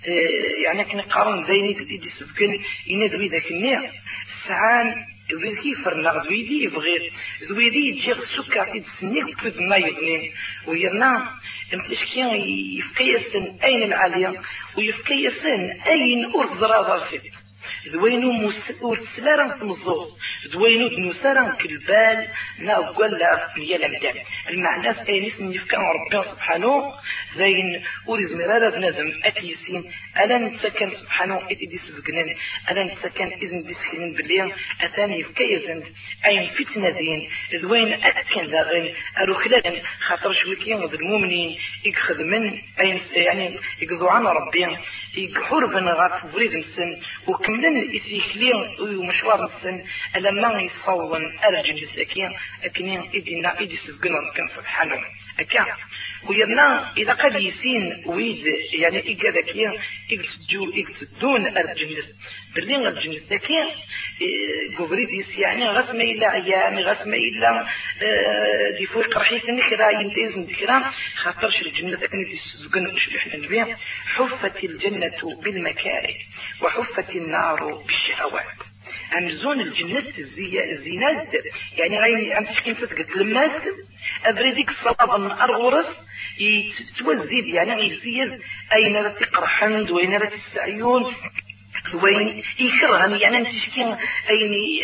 [0.09, 2.59] آه، يعني كنقارن زيني كدي سبكن
[2.90, 3.90] إنا دوي ذاك النير
[4.48, 5.07] سعان
[5.40, 7.10] ذي فرنا غدويدي يبغي
[7.50, 10.32] ذويدي يجي السكر تيد سنيك كود نايضنين
[10.66, 11.30] ويرنا
[11.74, 12.20] امتشكي
[12.78, 14.40] يفكيسن أين العالية
[14.78, 17.22] ويفكيسن أين أرز راضا فيت
[17.88, 18.52] ذوينو
[18.82, 20.18] ورسلارا تمزوط
[20.53, 22.28] دوينو دنوسارا كالبال
[22.59, 23.20] لا وقال
[23.57, 24.14] يا لمدام
[24.49, 26.95] المعنى اينيس من يفكا ربي سبحانه
[27.36, 29.93] ذين ورز مرارة بنادم اتيسين
[30.24, 32.34] ألا نتسكن سبحانه اتدي سبقنن
[32.70, 35.82] ألا نتسكن إذن دي سكنين أتاني يفكا يزن.
[36.26, 37.28] أين فتنة دين؟
[37.62, 44.78] ذوين أتكن ذاغن اروكلان خاطر شويكين ذا المؤمنين يخذ من أين يعني يقضوا عن ربي.
[45.16, 49.84] يقحور غاف بريد نسن وكملن يسيكلين ومشوار نسن
[50.16, 52.32] ألا ما يصون أرجل الزكية
[52.64, 54.96] أكنين إدينا إدي سبقنا كان سبحانه.
[55.40, 55.66] أكا.
[56.28, 58.44] ويرنا إذا قد يسين ويد
[58.74, 59.68] يعني إيجا ذكية
[60.10, 62.02] إيجتدو إيجتدون أرجل
[62.56, 63.64] برلين أرجل الزكية
[64.78, 67.66] قبريد يس يعني غسمة إلا عيان غسمة إلا
[68.02, 70.92] آه، دي فوق رحيث النكرة ينتيز نذكرة
[71.24, 73.76] خاطرش الجنة أكني دي سبقنا وش إحنا نبيع.
[74.06, 76.14] حفت الجنة بالمكاره
[76.62, 78.58] وحفت النار بالشهوات.
[79.18, 80.04] أمزون الجنة
[80.72, 81.28] الزينات
[81.78, 83.62] يعني غير أنت شكين تتقد لماس
[84.24, 85.86] أبريديك الصلاة الأرغورس
[86.40, 88.40] يتوزيد يعني يزيد
[88.74, 91.14] أين لا تقرحند وين لا تسعيون
[92.02, 93.96] وين يكرهن يعني انت شكين
[94.30, 94.80] ايني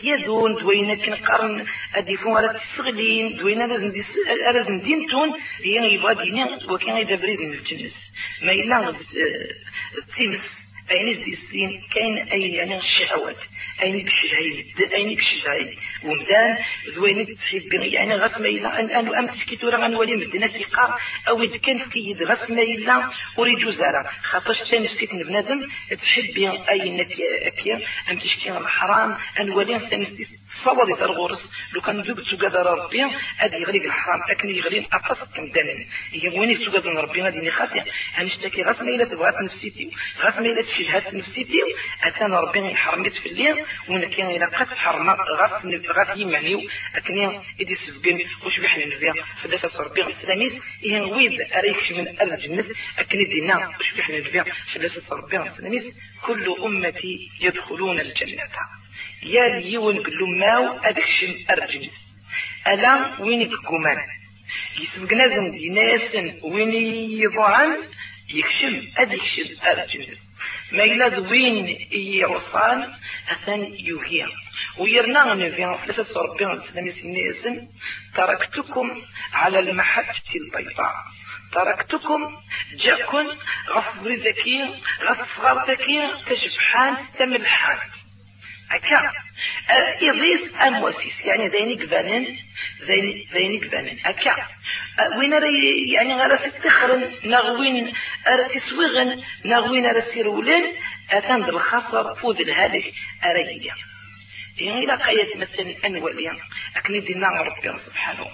[0.00, 5.32] تيادون دوين كنقارن أديفون على تسغلين دوين لازم دينتون
[5.64, 7.92] هي يبغى دينين وكان يدبريد من الجنس.
[8.42, 8.94] ما إلا
[10.16, 13.36] تيمس أين السين كاين أي يعني الشهوات
[13.82, 16.58] أين كشجعي أين كشجعي ومدان
[16.96, 17.26] ذوين
[17.72, 21.56] بغي يعني غاس ما إلا أن أن أم تشكيتو راه غنولي مدنا ثقة أو إذا
[21.56, 25.60] كان كيد غاس ما إلا أريد زارة خاطرش تاني نفسيت بنادم
[25.90, 27.80] تحب بها أي نتي أكيا.
[28.10, 33.04] أم تشكي الحرام أن ولي ثاني تصور ترغورس لو كان دوب تسوقا ربي
[33.40, 34.20] أدي يغلي الحرام.
[34.30, 35.72] أكني يغلي أقص كم دانا
[36.12, 37.80] هي وين تسوقا ربي؟ غادي نخاطي
[38.14, 39.90] هنشتكي غاس ما إلا تبغات نفسيتي
[40.24, 41.58] ما إلا تشجهات نفسيتي
[42.04, 43.56] أتانا ربي يحرمت في الليل
[43.88, 46.60] وين كان إلا قد حرم غاس غاس يمعنيو
[46.96, 49.12] أكني إدي سبقن وش بحنا نبيع
[49.42, 50.52] فداسة ربي السلاميس
[50.84, 52.64] إيه ويد أريكش من أرض الجنة.
[52.98, 54.44] أكني دينا وش بحنا نبيع
[54.74, 55.82] فداسة ربي السلاميس
[56.26, 58.42] كل أمتي يدخلون الجنة.
[59.22, 61.90] يا ليون قلو ماو أدكشم أرجل
[62.68, 63.96] ألا وين كومان
[64.80, 66.74] يسبق نازم دي ناس وين
[67.22, 67.76] يضعن؟
[68.34, 70.16] يكشم أدكشم أرجل
[70.72, 72.92] ما إلا وين يوصان
[73.30, 74.28] أثن يوهيا
[74.78, 76.88] ويرنا نفيا ثلاثة ربنا السلام
[77.30, 77.68] اسم
[78.14, 79.02] تركتكم
[79.32, 80.94] على المحجة البيضاء
[81.52, 82.36] تركتكم
[82.84, 83.26] جاكن
[83.70, 87.78] غفر ذكي غفر ذكي تشبحان تملحان
[88.72, 89.12] أكا
[90.02, 92.26] إضيس أموسيس يعني ذينك فانن
[93.34, 94.36] ذينك فانن أكا
[95.18, 97.92] وين رأي يعني غير تستخرن نغوين
[98.26, 100.72] أرى تسويغن نغوين أرى سيرولن
[101.10, 103.74] أتان بالخاصة فوز الهالك أريديا
[104.56, 106.32] يعني إلى قياس مثلا أنواليا
[106.76, 108.26] أكني دينا ربي سبحانه.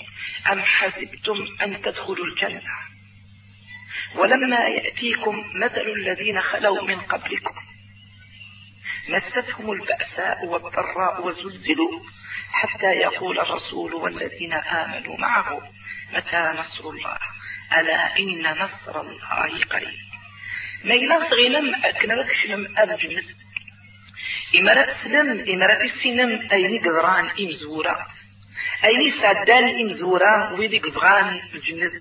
[0.52, 2.62] أم حسبتم أن تدخلوا الجنة؟
[4.16, 7.54] ولما يأتيكم مثل الذين خلوا من قبلكم.
[9.08, 12.00] مستهم البأساء والضراء وزلزلوا.
[12.52, 15.62] حتى يقول الرسول والذين آمنوا معه
[16.14, 17.18] متى نصر الله؟
[17.80, 20.08] ألا إن نصر الله قريب.
[20.84, 23.48] ما إلا غينم أكنا شنم أرجنس
[24.56, 28.06] إمارات سلم إمارات السينم أين قدران إمزورات
[28.84, 31.92] أين سعدان إمزورا ويدي قدران الجنس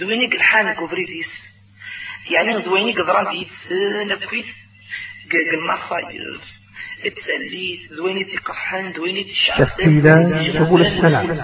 [0.00, 1.30] ذويني قلحان كوفريديس
[2.30, 3.72] يعني ذويني قدران ديس
[4.06, 4.46] نبكويس
[5.34, 6.40] المصايب
[7.08, 9.26] تسلي زويني تقحن زويني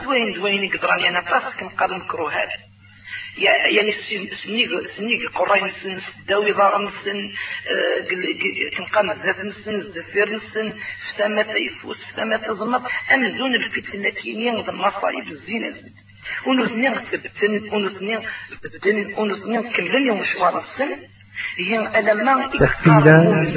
[0.04, 2.66] زوين زويني قدراني أنا بس كنقدر نكرو هذا.
[3.38, 3.92] يعني
[4.96, 7.32] سنيق قراي نسن داوي ضار نسن
[8.76, 10.72] كنقام بزاف نسن الزفير نسن
[11.08, 12.82] فسامة يفوس فسامة زمط
[13.14, 15.74] أمزون الفتنة كينيا المصايب الزينة
[16.46, 18.18] ونوزني ثبتن ونوزني
[18.62, 20.96] بدن ونوزني كملن يوم مشوار السن
[21.58, 22.46] هي لما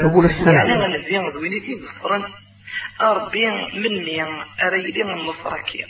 [0.03, 0.51] قبول السنة.
[0.51, 1.75] يعني زوينيتي
[3.01, 4.23] أربين مني
[4.63, 5.85] أريدين النصركي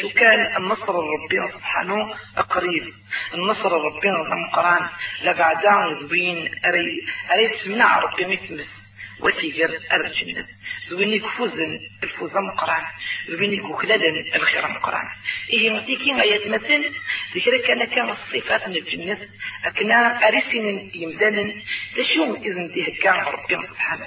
[0.00, 2.14] شو كان النصر الربي سبحانه
[2.50, 2.92] قريب؟
[3.34, 4.88] النصر الربي المقران
[5.24, 7.00] لقعدان زوين أري
[7.32, 8.85] أري سمنا ربي مثمس
[9.20, 10.46] وتيجر الجنس
[10.90, 12.84] زويني كفوزن الفوز مقران
[13.28, 15.04] زويني كخلدن الخير مقران
[15.52, 16.92] إيه متيكي ما يتمثل
[17.34, 19.18] ذكر كان كان الصفات من الجنس
[19.64, 21.62] أكنا أرسن يمدن
[21.96, 24.06] لشوم إذن تهكا ربي سبحانه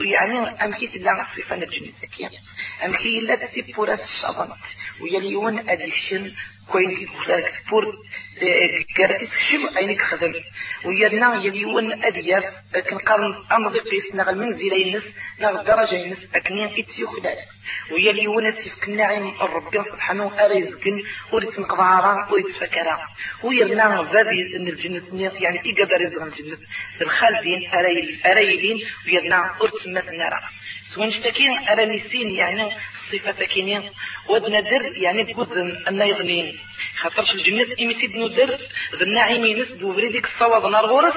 [0.00, 2.30] يعني أمكي تلا صفة الجنسية
[2.84, 4.64] أمكي لا تسي بوراس الشبنت
[5.00, 6.34] ويليون كوين
[6.72, 7.84] كي كفلارك تبور
[8.96, 10.32] كارتيس شم أينك خدم
[10.84, 12.44] ويرنا يليون أدياف
[12.90, 15.02] كنقارن أمضي قيس نغ المنزل ينس
[15.40, 16.68] نغ الدرجة ينس أكنين
[17.06, 17.36] خلال
[17.92, 21.02] ويليون سيفك النعيم الرب سبحانه أريزكن
[21.32, 22.98] وريت نقضارا وريت فكرا.
[23.44, 25.12] ويرنا بابي ان الجنس
[25.42, 26.58] يعني إيقادر يزغن الجنس
[27.00, 27.70] الخالدين
[28.26, 30.40] أريلين ويرنا أرت مثنرا
[30.94, 32.70] سوين شتكين أرانيسين يعني
[33.12, 33.82] صفة كينين
[34.28, 34.62] ودنا
[34.96, 36.58] يعني بكوزن أن يغنين
[37.02, 38.58] خاطرش الجنس إميتيد ندر
[38.98, 41.14] ذا الناعمين نسدو بريديك الصواب نار غورس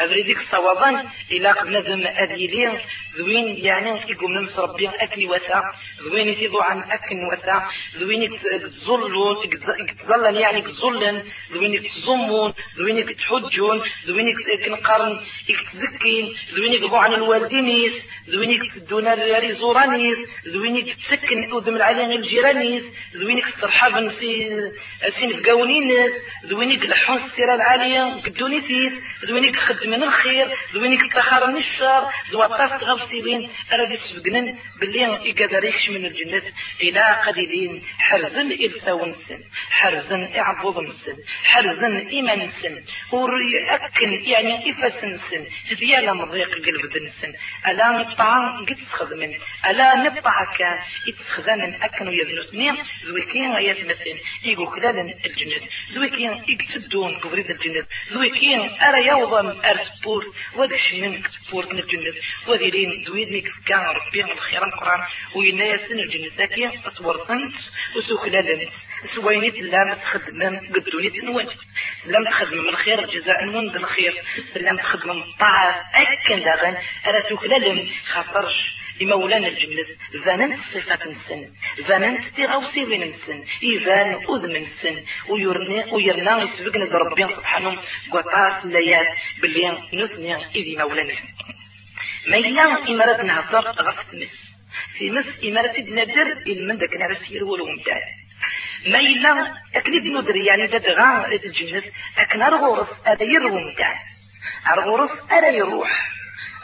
[0.00, 2.78] أبريديك الصوابان إلا نزم أديلين
[3.18, 5.62] ذوين يعني يقوم نمس ربي أكل وسا
[6.02, 7.66] ذوين يتيضو عن أكل وسا
[7.98, 9.36] ذوين يتزلون
[9.80, 17.92] يتزلن يعني يتزلن ذوين يتزمون ذوين يتحجون ذوين يتنقرن يتزكين ذوين يقضوا عن الوالدينيس
[18.28, 22.10] ذوين يتدون الريزورانيس ذوين يتسكن أذم العلين
[22.54, 22.84] الجيرانيس
[23.16, 24.50] ذوين يترحبن في
[25.20, 26.12] سين فقاونينس
[26.46, 28.92] ذوين يقلحون السيرة العالية قدونيتيس
[29.24, 35.64] ذوين يخدم من الخير ذوين يتخار من الشر ذو الطاف غفسيين أراد يسبقنن باللي يقدر
[35.64, 36.42] يكشمن الجنة
[36.80, 39.40] إلى قليلين حرزن إلساون السن
[39.70, 42.82] حرزن إعبوض السن حرزن إيمان السن
[43.12, 45.46] وريأكن يعني إفاس السن
[45.80, 47.32] ذيالا مضيق قلب السن
[47.68, 48.34] ألا نبطع
[48.68, 49.34] قد تخدمن
[49.70, 50.78] ألا نبطع كان
[51.08, 52.08] يتخدمن أكن
[52.52, 55.68] ويذنسني ذويكين يتمثل يقول خلال الجنة.
[55.92, 57.86] ذويكين يقتدون كبريد الجنة.
[58.12, 60.26] ذويكين أرى يوضم أرسبورت
[60.56, 62.14] ودش منك سبورت من الجنة.
[62.48, 65.00] وذيلين دويدنك كان ربي الخير القرآن.
[65.34, 66.30] وينايسن الجنة.
[66.36, 67.54] ساكية أصور سنت
[67.96, 68.72] وسوخلالنت
[69.14, 71.46] سوينيت لام تخدم قدوني تنوان
[72.06, 74.24] لم تخدم من الخير جزاء من الخير.
[74.56, 76.76] لم تخدم من الطاعة أكن داغن.
[77.06, 79.88] أرى سوخلالن خاطرش لمولانا الجملس
[80.24, 81.48] فاننت صفة السن
[81.88, 87.78] فاننت تغوصي بين السن إيفان أذن السن ويرنا ويرنا يسبقنا ربي سبحانه
[88.12, 89.06] قطاس ليات
[89.42, 91.14] باللي نسني إذي مولانا.
[92.28, 94.34] ما إلا إمارة نهضر غفت مس
[94.98, 96.28] في مس إمارة بندر
[96.66, 98.00] من داك نعرف يرولو متاع
[98.86, 101.84] ما إلا أكلي ندر يعني داد غا الجنس
[102.18, 104.02] أكنا رغورس هذا يرو متاع
[104.76, 106.10] رغورس ألا يروح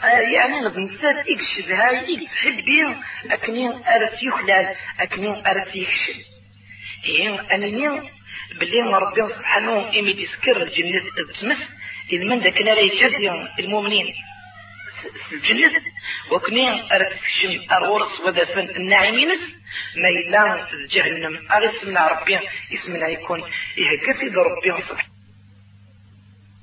[0.03, 2.95] يعني غد نسات إكش ذهاي إكش حبي
[3.33, 6.21] أكنين أرت يخلال أكنين أرت يكشل
[7.05, 8.09] إيه أنني
[8.59, 11.01] باللي ربي سبحانه إمي تسكر الجنة
[11.41, 11.57] تمس
[12.11, 13.29] إذ من ذاك لا يجزي
[13.59, 14.05] المؤمنين.
[15.31, 15.71] الجنة
[16.31, 19.39] وكنين أرت تكشم أرورس ودفن الناعمينس
[19.97, 21.51] ما إلا جهنم.
[21.51, 22.39] أرسمنا ربي
[22.73, 23.41] اسمنا يكون
[23.77, 25.11] إيه ربي سبحانه.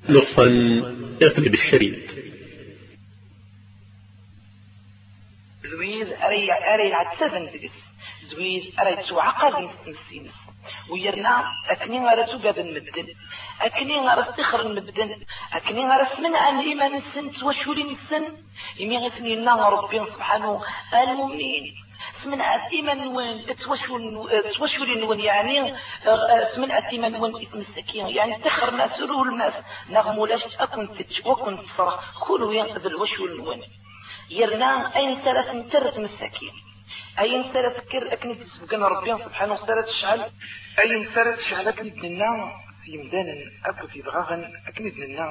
[0.08, 0.42] لطفا
[1.22, 2.27] اقلب الشريط
[5.70, 7.74] زويد أري أري عتسفن دقس
[8.30, 9.52] زويد أري تعقد
[9.86, 10.34] مسينس
[10.90, 13.06] ويرنا أكني غير تقاد المدن
[13.60, 15.16] أكني غير استخر المدن
[15.52, 18.24] أكني غير اسمنا أن إيمان السن توشولين السن
[18.78, 20.62] يمي غسني لنا ربي سبحانه
[20.94, 21.74] المؤمنين.
[22.20, 25.74] اسمنا أتيمن وين توشول توشول وين يعني
[26.08, 29.54] اسمنا أتيمن وين يتمسكين يعني تخر ما سرور الماس
[29.90, 33.62] نغمولاش أكن تتش وكن تصرخ كلوا ينقذ الوشول وين
[34.30, 36.52] يرنا أين سرت مترت مساكين؟
[37.20, 40.30] أين سرت كر أكني تسبقنا ربي سبحانه سرت شعل؟
[40.78, 41.90] أين سرت شعل أكني
[42.84, 45.30] في مدان أكو في بغاغن أكني دنا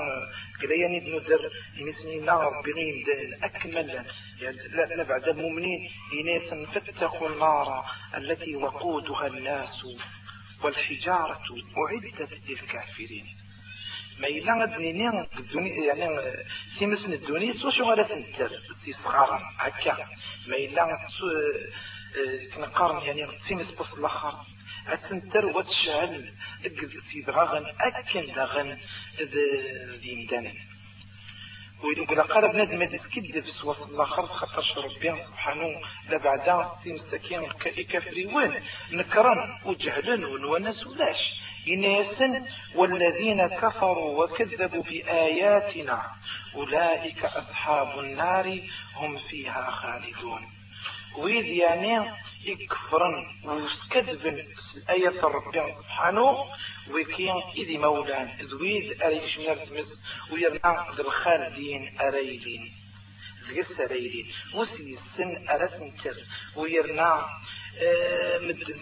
[0.62, 4.06] كذا يعني بندر يمسني نا ربي مدان أكمل.
[4.72, 7.86] لا لا بعد المؤمنين إناس فاتقوا النار
[8.18, 9.86] التي وقودها الناس
[10.64, 11.41] والحجارة
[11.78, 13.26] أعدت للكافرين.
[14.20, 16.07] ما إلا غدنيني الدنيا يعني
[16.80, 18.51] سيمسن الدنيا سو شو غادا تنتر
[18.86, 20.07] سي صغارا هكا.
[20.47, 20.97] ما إلا
[22.55, 24.34] كنقارن يعني سيمس بص الآخر.
[24.88, 26.34] أتنتر وتشعل
[27.11, 28.78] في دغاغن أكن دغن
[30.01, 30.53] ذي مدانا
[31.84, 36.47] ويقول قال بنادم هذا كذب سوى الآخر خاطر ربي سبحانه لا بعد
[36.86, 37.49] مساكين
[37.91, 38.53] كافرين.
[38.91, 41.22] نكرا وجهلا ونونس ولاش.
[41.70, 42.45] إناسا
[42.76, 46.11] والذين كفروا وكذبوا بآياتنا
[46.55, 48.61] أولئك أصحاب النار
[48.95, 50.41] هم فيها خالدون.
[51.18, 52.11] ويد يعني
[52.45, 54.45] يكفرن ويكذبن
[54.89, 56.45] آية ربي سبحانه
[56.91, 59.88] ويكين إذي مولان ذويد أريش ميرتمس
[60.32, 62.74] ويرنا ذو الخالدين أريلين
[63.49, 66.15] ذقس أريلين وسي السن أرسنتر
[66.55, 67.26] ويرنا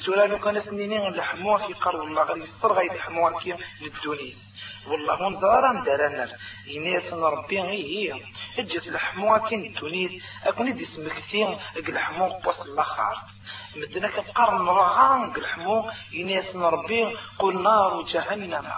[0.07, 4.35] لو كان سنينين لحموها في الله غير يصر غير لحموها في الدنيا
[4.87, 6.37] والله نزارا دارنا
[6.67, 8.21] ينيس ربي هي.
[8.59, 13.17] إجت لحموها كين تونيس اكون دي سمكتين لحمو قوس الآخر
[13.75, 15.91] مدنا كقرن رغان لحمو.
[16.11, 18.71] ينيس ربي قل نار جهنم.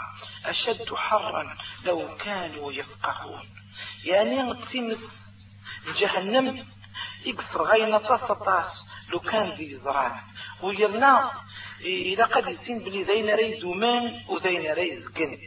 [0.46, 3.46] أشد حرا لو كانوا يفقهون.
[4.04, 5.04] يعني تمس
[6.00, 6.66] جهنم.
[7.26, 10.12] يقصر غينا تصطاس لو كان ذي زران
[10.62, 11.32] ويرنا
[11.82, 15.38] إذا قد يسين بلي ذين ريز ومان وذين ريز قن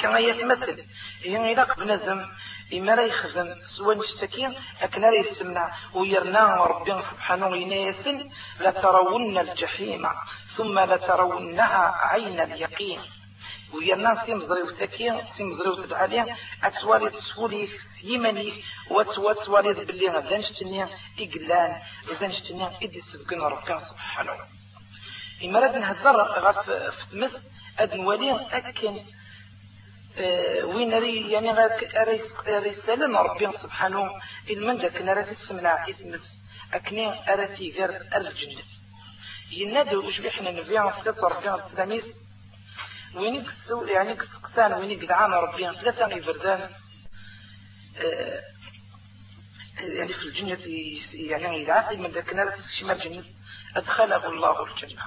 [0.00, 0.84] كما يتمثل.
[1.24, 2.26] يعني إذا بنزم
[2.74, 8.30] إما يخزن سوى نشتكي أكنا لا يسمع ويرنا ربنا سبحانه ينيسن
[8.60, 10.08] لترون الجحيم
[10.56, 13.00] ثم لترونها عين اليقين.
[13.74, 17.68] ويا الناس يمزري وسكين يمزري وتدعالي أتوالي تسولي
[18.04, 20.84] يمني وتوالي باللي غدا نشتني
[21.18, 24.32] إقلان إذا نشتني إدي سبقنا ربنا سبحانه.
[25.44, 27.30] إما راد نهزر غف في تمس
[27.78, 29.04] أد نولي أكن
[30.18, 31.52] أه وين ري يعني
[32.48, 34.10] رسالة ربنا سبحانه.
[34.50, 36.40] إلمن ذاك نرى تسمع اسمس
[36.74, 38.62] أكني أرتي غير الجنة
[39.98, 42.04] وش بيحنا نبيع في ربنا السلاميس
[43.14, 46.70] وين كسو يعني كسان وين قدعان ربي ثلاثة يفردان
[47.96, 48.42] آه
[49.78, 50.58] يعني في الجنة
[51.12, 53.24] يعني يدعس من ذاك نار شمال الجنة
[53.76, 55.02] أدخله الله الجنة.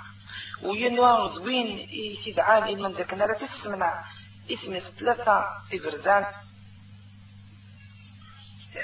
[0.64, 1.68] وينوا وين
[2.28, 4.04] يدعان من ذاك نار تسمع
[4.51, 6.26] اسم ثلاثة يفردان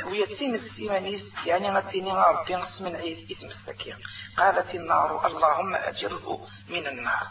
[0.06, 3.96] ويتم السيمانيس يعني غتيني ربي من عيد اسم السكين.
[4.38, 7.28] قالت النار اللهم أجره من النار.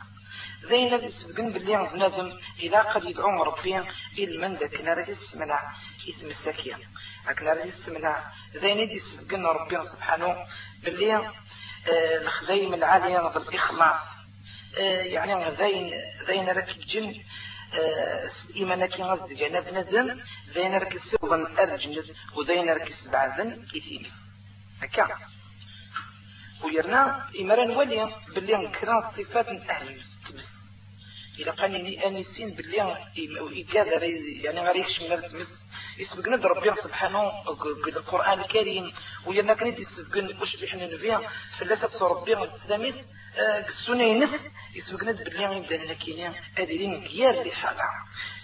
[0.63, 3.79] زين الذي سبقن باللي بنادم إذا قد يدعو ربي
[4.19, 5.59] إلى من ذاك نار اسمنا
[6.09, 6.79] اسم السكين
[7.27, 10.47] هاك نار اسمنا زين الذي سبقن ربي سبحانه
[10.85, 14.01] باللي آه الخزيم العالية بالإخلاص
[14.79, 15.93] آه يعني زين
[16.27, 17.15] زين رك الجن
[17.79, 20.21] آه إيمانك غزد جنب نزم
[20.55, 24.13] زين رك السوغن أرجنز وزين رك السبعزن إثيم
[24.83, 25.19] هكا.
[26.65, 30.03] ويرنا إمران ولي باللي نكرا صفات أهل.
[31.39, 32.97] إلا قاني أني سين باللي
[33.53, 34.03] يقادر
[34.45, 35.49] يعني غير يخشم من تبس
[35.99, 37.32] يسبق ند ربي سبحانه
[37.86, 38.93] القرآن الكريم.
[39.26, 41.20] ويرنا كنت يسبق وش بحنا نبيع.
[41.59, 42.95] ثلاثة ربي التلاميذ
[43.39, 44.41] السنة ينس
[44.74, 46.34] يسبق ند باللي يبدأ لنا كينيا.
[46.59, 47.84] أدلين غير لي حالة.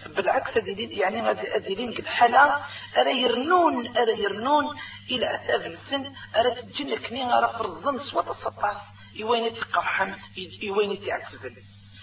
[0.07, 2.65] بالعكس أدلين يعني أدلين الحالة
[2.99, 4.65] أرى يرنون أرى يرنون
[5.11, 6.15] إلى أثاب السن.
[6.37, 8.77] أرى تجن كنيا أرى فرزن سوات السطاس.
[9.15, 10.15] يوين تقرحن
[10.63, 11.57] يوين تعتبن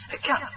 [0.10, 0.50] هكا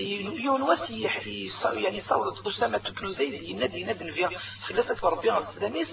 [0.00, 1.26] يون وسيح
[1.72, 4.30] يعني صورت أسامة بن زيد ينادي نادي فيها
[4.68, 5.88] ثلاثة ربيع السلاميس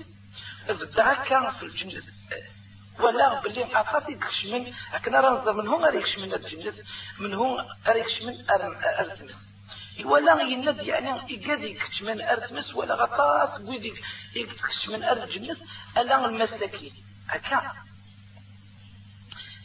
[0.70, 2.04] بدعا في الجنة
[3.00, 6.74] ولا باللي عطاتي من أكنا رنزر من هون أريكش من الجنة
[7.20, 8.50] من هون أريكش من
[9.00, 9.36] أرتمس.
[10.06, 13.94] ولا يند يعني يقاد يكتش من أرتمس ولا غطاس بويد
[14.36, 15.58] يكتش من أرض جنة
[15.98, 16.94] ألا المساكين.
[17.30, 17.72] هكا.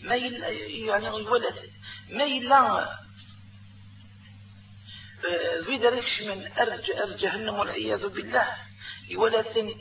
[0.03, 1.55] ما يعني الولد
[2.11, 3.01] ما يلا
[5.89, 8.57] ريكش من أرج جهنم والعياذ بالله.
[9.17, 9.77] ولا ثاني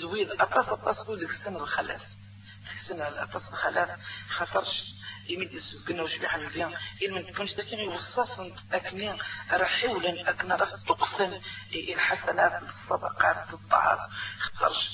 [0.00, 2.02] زويد أقص أقص لك السنة الخلاف.
[2.80, 3.90] السنة الأقص الخلاف
[4.28, 4.84] خطرش
[5.28, 9.18] يمد يسبقنا وش بيحن فيها إلا من تكونش تكين يوصفن أكنين
[9.52, 11.40] رحولا أكنا رس تقسم
[11.72, 13.98] الحسنات الصدقات الطعام
[14.40, 14.90] خطرش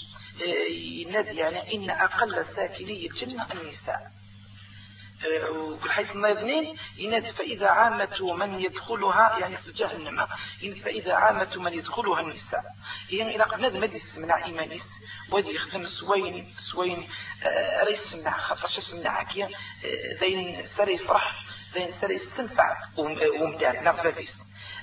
[0.70, 4.19] ينادي يعني إن أقل ساكني الجنة النساء.
[5.50, 10.26] وبحيث ما اثنين ينادي فإذا عامة من يدخلها يعني في جهنم
[10.84, 12.62] فإذا عامة من يدخلها النساء.
[13.10, 14.82] يعني إلى قبل ما يسمع إيمانيس
[15.32, 17.08] ودي يخدم سوين سوين
[17.44, 19.50] آه ريس سمع خاطرش سمع كيا
[20.20, 21.44] زين سري فرح
[21.74, 24.34] زين سري استنفع ومدان نغفى فيس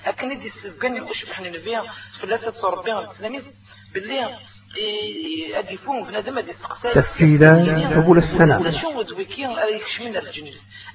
[0.06, 1.82] أكن يدي السبقان وش إحنا نبيع
[2.20, 3.44] ثلاثة ربي التلاميذ
[3.94, 4.38] باللي
[5.54, 10.54] أديفون بنادم هذه استقصاء تسجيلات سبل السلام شو ودويكين أريكش من الجنود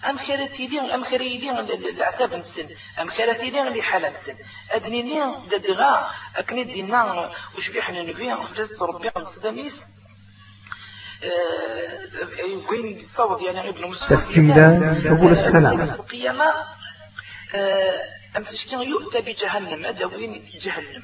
[0.10, 2.76] أم خيرتيدين أم خيريدين العتاب السن.
[3.02, 4.36] أم خيرتيدين اللي حالة السن.
[4.72, 9.74] أدنينين ددغا أكن دينا وش بيحنا نبيع ثلاثة ربي التلاميذ
[12.70, 16.54] وين يتصور يعني ابن مسعود تسجيلات سبل السلام القيامة.
[18.38, 19.86] أم تشكين يؤتى بجهنم.
[19.86, 21.04] هذا وين؟ جهنم.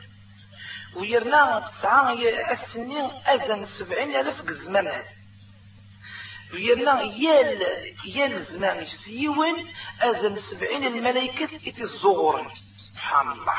[0.96, 2.12] ويرنا تسعة
[2.52, 5.04] السنين أذن سبعين ألف قزمان
[6.54, 7.62] ويرنا يال
[8.06, 9.70] يال زمان سيون
[10.04, 12.52] أذن سبعين الملائكة إتي الزغور
[12.94, 13.54] سبحان الله.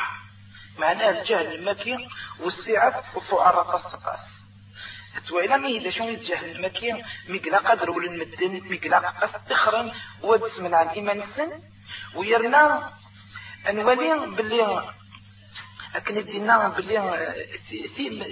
[0.78, 2.08] معناه الجهل المكي
[2.40, 4.20] والسعة وفعرة قصقاس
[5.28, 11.22] تويلا مي إذا شو الجهل المكي مقلا قدر ولا المدن مقلا ودس من عن إيمان
[11.22, 11.50] السن
[12.14, 12.92] ويرنا
[13.68, 14.90] أنولين باللي
[15.94, 16.94] أكن دينا باللي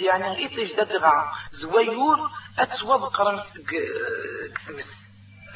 [0.04, 3.42] يعني إتج ددغا زويور أتوب قرن
[4.56, 4.90] كثمس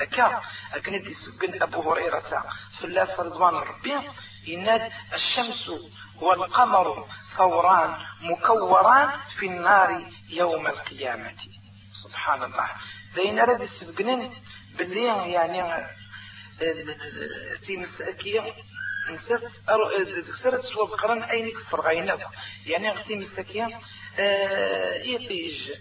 [0.01, 0.41] هكا
[0.75, 2.45] أكن دي سبن أبو هريرة
[2.81, 4.11] فلاس رضوان ربي
[4.47, 5.71] يناد الشمس
[6.21, 11.35] والقمر ثوران مكوران في النار يوم القيامة.
[12.05, 12.69] سبحان الله.
[13.15, 14.33] دين رد السبقنين
[14.79, 15.87] باللي يعني
[17.67, 18.55] تيمس أكيا
[19.11, 19.43] نسات
[20.43, 22.27] سرت سوى بقرن أين كسر غينك
[22.67, 23.81] يعني غتي مسكيا
[25.05, 25.73] يطيج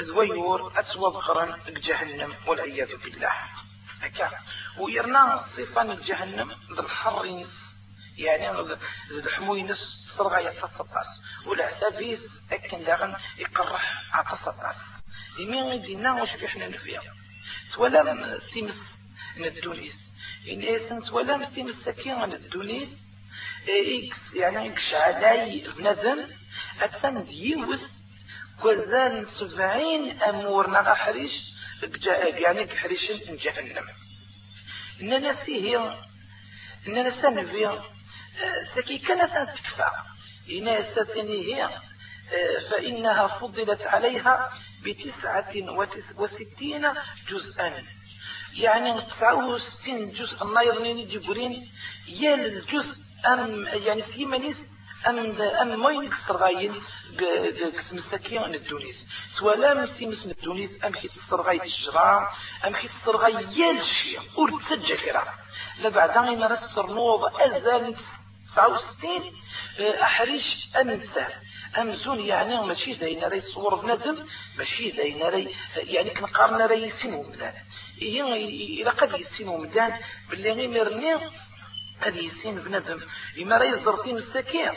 [0.00, 3.32] زويور أسوى بقرن جهنم والعياذ بالله.
[4.00, 4.30] هكا.
[4.78, 7.68] ويرنا صفة جهنم ذا الحر ينس.
[8.16, 8.78] يعني ذا
[9.10, 9.78] الحمو ينس
[10.16, 11.06] صرغة يتصطاس
[11.46, 12.20] والعتابيس
[12.52, 14.76] أكن لغن يقرح عتصطاس
[15.38, 17.02] يمين يدينا وش بيحنا نفيا؟
[17.74, 18.82] تولى تيمس
[19.36, 20.07] ندونيس
[20.52, 22.88] إن إيسنت ولا متي مسكين عن الدنيا
[23.68, 26.26] إكس يعني إكش علي بنادم
[26.80, 27.80] أتسان ديوس
[28.62, 31.32] كوزان سبعين أمور نغا حريش
[32.14, 33.84] يعني كحريش جهنم.
[35.00, 35.98] إننا سيه
[36.86, 37.80] إننا سنفي
[38.74, 39.90] سكي كانت تكفى.
[40.50, 41.68] إنها ستني هي
[42.70, 44.50] فإنها فضلت عليها
[44.84, 45.52] بتسعة
[46.16, 46.86] وستين
[47.28, 47.84] جزءا.
[48.58, 51.68] يعني 69 جزء الناير نيني جبرين
[52.08, 52.96] يال الجزء
[53.26, 54.56] أم يعني في منيس
[55.06, 56.82] أم أم ما ينكسر غاين
[57.92, 58.96] مستكين عن الدونيس.
[59.38, 62.28] سوالا مسي مسم الدونيس أم كي تصرغاي الشجرة
[62.66, 65.34] أم كي تصرغاي يال الشيء ور تسجل كرا
[65.78, 67.96] لبعد ما رسر نوض أزال
[68.54, 69.32] 69
[70.02, 70.44] أحريش
[70.76, 71.26] أنسى
[71.78, 74.26] أمزون يعني ماشي داين راي صور بنادم
[74.58, 77.62] ماشي داين راي يعني كنقارن راي مدان هي
[78.02, 81.14] إلا قد يسينو مدان باللي غير مرني
[82.02, 83.00] قد يسين بنادم.
[83.42, 84.70] إما راي زرتين السكين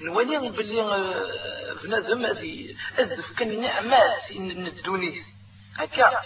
[0.00, 0.82] نولي باللي
[1.82, 5.24] بنادم هذه أزف كان نعمات من الدونيس.
[5.76, 6.22] هكا.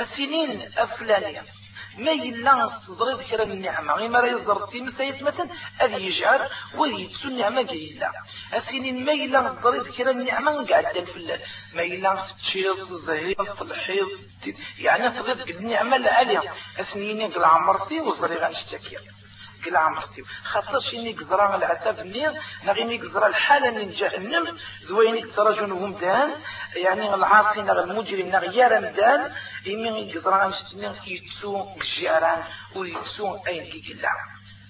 [0.00, 1.42] السنين أفلانية.
[1.98, 3.94] ما يلا تضرب كرا النعمة.
[3.94, 8.12] غير ما يزرتي مسايت مثلا هذه يجعل ويتسو النعمة جيلا
[8.54, 11.38] السنين ما يلا تضرب كرا النعمة قاعدة في
[11.74, 14.08] ما يلا تشيط زهير الحيض
[14.78, 18.96] يعني تضرب النعمة العالية السنين قل عمرتي وزري غنشتكي.
[19.64, 22.32] قل عمرتي خاطر شيني قزرا العتاب النير
[22.64, 26.30] نغيني قزرا الحالة من جهنم زويني قزرا جنوهم دان
[26.76, 29.32] يعني العاصي نغ المجرم نغ يارا مدان
[29.66, 32.44] يمين قزرا نشتني يتسو الجيران
[32.76, 34.10] ويتسو أين كيكلا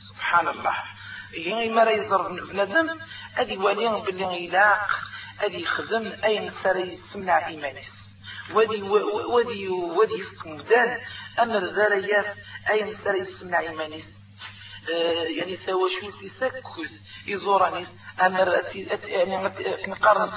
[0.08, 0.74] سبحان الله
[1.32, 2.98] يعني ما يزر بنادم
[3.36, 4.88] أدي وليان باللي يلاق
[5.40, 7.92] أدي يخدم أين سري يسمع إيمانيس.
[8.54, 11.00] ودي ودي ودي مدان
[11.38, 12.36] أمر ذريات
[12.70, 14.06] أين سري يسمع إيمانيس.
[15.38, 17.88] يعني سوى شو في سكوز يزورانيس
[18.20, 18.62] أمر
[19.04, 19.36] يعني
[19.88, 20.32] نقارن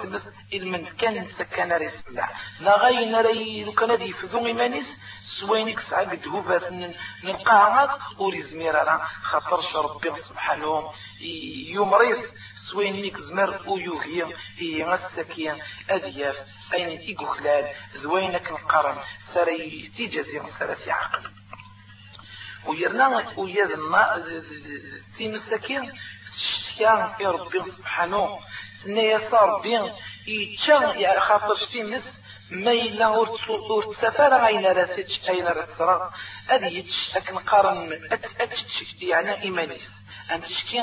[0.00, 1.72] في مس إلمن كان سكان
[2.08, 2.28] الله
[2.60, 4.86] لا غاي نري لو كان دي فذو إيمانيس
[5.40, 6.60] سوينك سعقد هو
[7.24, 8.76] نلقاها وريزمير
[9.22, 10.92] خاطر ربي سبحانه
[11.74, 12.24] يمرض.
[12.70, 14.24] سوينيك زمر ويوهي
[14.58, 15.58] هي السكين
[15.90, 16.36] أدياف
[16.74, 18.98] أين إيقو خلال ذوينك نقارن
[19.34, 21.39] سري تيجازي سرسي عقل.
[22.66, 23.70] ويرنا وياد
[25.16, 25.92] في مساكين
[26.72, 28.38] شتيان يا ربي سبحانه
[28.84, 29.92] سنة يصار بين
[30.26, 33.08] يتشان يا خاطر مس ما إلا
[33.70, 36.12] ورتسافر غاين راسيتش أين راسرا
[36.50, 38.64] أدي يتش أكن قارن أتش
[39.02, 39.90] يعني إيمانيس
[40.34, 40.78] أم تشكي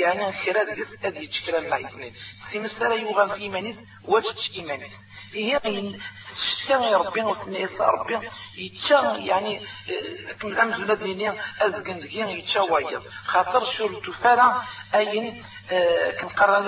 [0.00, 2.14] يعني خيرات جس أدي يتشكرا الله يثنين
[2.52, 4.92] سيمسارا يوغان في إيمانيس وجدش إيمانيس
[5.32, 5.60] هي
[6.70, 8.28] يا ربي وسني يسا ربي.
[8.56, 9.66] يتشا يعني
[10.40, 14.62] كم الأمز الذين أزقن ذكين يتشا وايض خاطر شو التفارة؟
[14.94, 16.66] أين آه، كنقرا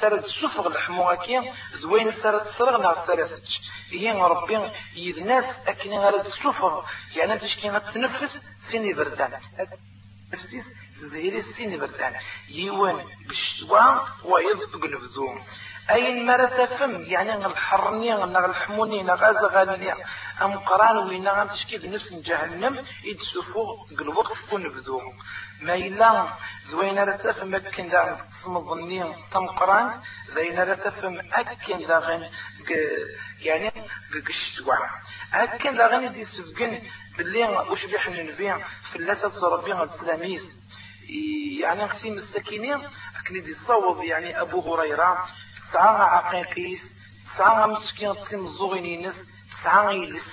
[0.00, 3.42] سرد السفغ الحموكي زوين سرد الصرغ نار سرد
[3.90, 6.84] هي ربي يدناس أكن غير السفغ
[7.16, 8.38] يعني تشكي غتنفس
[8.70, 9.40] سيني بردان.
[10.32, 10.64] نفسيس
[11.00, 12.14] زهيري سيني بردان.
[12.48, 15.44] يوان بالشوا ويضطق نفزوم
[15.90, 19.94] أين مرة تفهم يعني الحرني نغ الحموني نغ أزغالي
[20.42, 25.00] أم قران وين غان تشكيل نفس جهنم يدسفو قلبوك تكون بذو
[25.60, 26.28] ما إلا
[26.70, 28.18] زوين راه تفهم أكن دا
[29.32, 30.00] تم قران
[30.34, 32.30] زين راه تفهم أكن دا غن
[33.40, 33.68] يعني
[34.26, 34.74] قشتوا
[35.34, 36.82] أكن دا غن دي سفقن
[37.18, 38.54] باللي وش بيحن النبي
[38.90, 40.42] في اللاسة صربيها السلاميس.
[41.60, 42.80] يعني أختي مستكينين
[43.20, 45.24] أكن دي صوب يعني أبو هريرة.
[45.70, 46.80] تسعة عقيقيس
[47.34, 49.14] تسعة مسكين تسيم الزغينينس
[49.60, 50.24] تسعة يلس.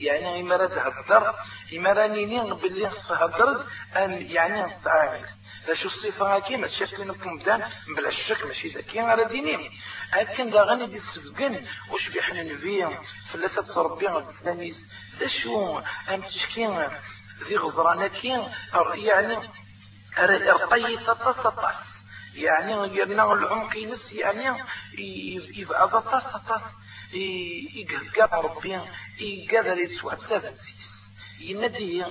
[0.00, 1.34] يعني إما تهدر
[1.76, 3.66] إما راه نيني باللي تهدر
[3.96, 5.28] أن يعني تسعة يلس
[5.68, 7.62] لاش الصفة هاكي؟ ما تشاف لنا كمدان
[7.96, 9.70] بلا الشك ماشي ذاكي على ديني.
[10.16, 12.98] لكن دا غني دي السفقن وش بيحنا نبيا
[13.32, 14.74] فلاسة تصربيا التلاميذ
[15.42, 15.78] شو
[16.14, 16.88] أم تشكين
[17.48, 18.52] ذي غزرانكين
[18.94, 19.48] يعني
[20.18, 21.46] رقية تطس
[22.42, 24.62] يعني يرنا العمق ينس يعني
[25.56, 26.62] يبقى ضطاس ضطاس
[27.14, 28.80] يقال ربي
[29.20, 30.88] يقال يتسوى تسافنسيس
[31.40, 32.04] ينادي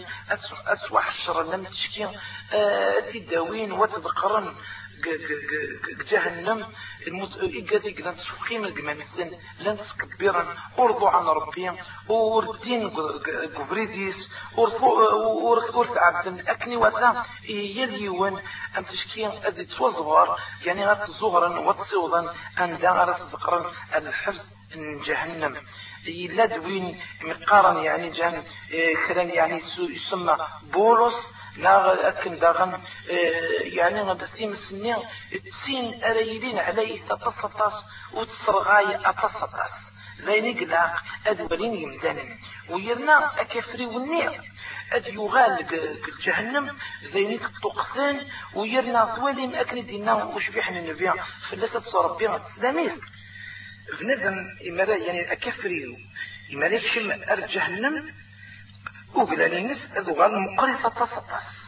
[0.68, 2.10] أسوى حشر لم تشكي
[3.14, 4.56] تداوين وتذكرن.
[6.12, 6.66] جهنم
[7.42, 11.72] إيقاتي قلن تفقيم القمان السن لن تكبيرا أرضو عن ربي
[12.10, 12.90] وردين
[13.56, 14.16] قبريديس
[14.58, 18.42] ورث عبدن أكني وثا يليون
[18.78, 23.16] أم تشكي أدي توزغر يعني غات زغرا وتصوضا أن داغر
[23.96, 24.46] الحفظ
[25.06, 25.58] جهنم.
[26.30, 28.44] لا دوين مقارن يعني جان
[29.08, 30.38] كلام يعني يسمى
[30.74, 31.16] بولس
[31.58, 32.82] لا أكن داغن آه،
[33.62, 34.98] يعني غدا سيم السنين
[35.32, 37.74] تسين أريدين عليه تتصطاس
[38.14, 39.72] وتصرغاي أتصطاس
[40.26, 42.38] ذيني قلاق أدولين يمدن.
[42.70, 44.42] ويرنا أكفري والنير
[44.92, 45.66] أد يغال
[46.24, 51.12] جهنم ذينيك الطقثان ويرنا طوالين أكن دينا وشبيحنا النبي؟
[51.50, 52.94] فلسة صربيا سلاميس
[54.00, 54.36] بنادم
[54.70, 55.98] إمارة يعني أكفري
[56.54, 57.12] إمارة يكشم
[59.16, 61.68] وقال لنس أذغال مقرصة تصطس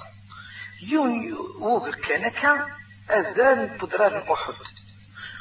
[0.92, 2.68] يون وقل كان كان
[3.10, 4.54] أذان بدران أحد.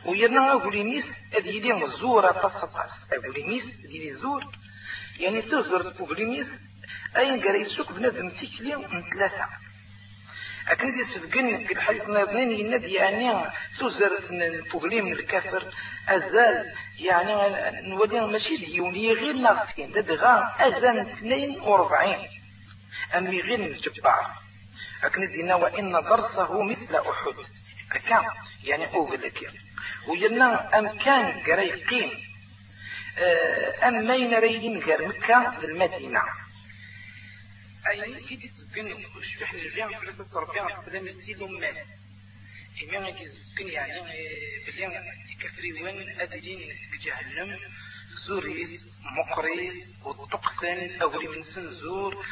[0.07, 1.05] ويرنا أقول لنس
[1.37, 4.45] أذي لي مزورة تصطس أقول لنس أذي زور.
[5.19, 6.49] يعني تزور أقول لنس
[7.17, 9.47] أين قال يسوق بنادم تيكلي من ثلاثة.
[10.69, 15.75] أكن دي سفقن قد حديث ناظنين يناد يعني توزر البوغليم الكافر.
[16.09, 17.33] أزال يعني
[17.89, 19.93] نودي ماشي ديوني غير ناقصين.
[19.93, 22.29] ده غا أزال 42
[23.17, 24.31] أمي غير الجبار
[25.05, 27.35] أكن دينا وإن درسه مثل أحد.
[27.93, 28.25] أكام
[28.65, 29.53] يعني أوغل لك
[30.09, 32.11] وينا أم كان قريقين
[33.83, 36.23] أم مين ريدين غير مكة للمدينة.
[37.91, 39.91] أي كي تسكن شبح الريان
[40.25, 41.77] صرفيان سلام السيد ومال
[42.83, 44.01] إمام كي تسكن يعني
[44.67, 44.93] بليان
[45.41, 46.61] كفري وين؟ أدرين
[47.05, 47.59] جهنم
[48.27, 52.27] زوريس مقريس والطقثان أولي من سن زور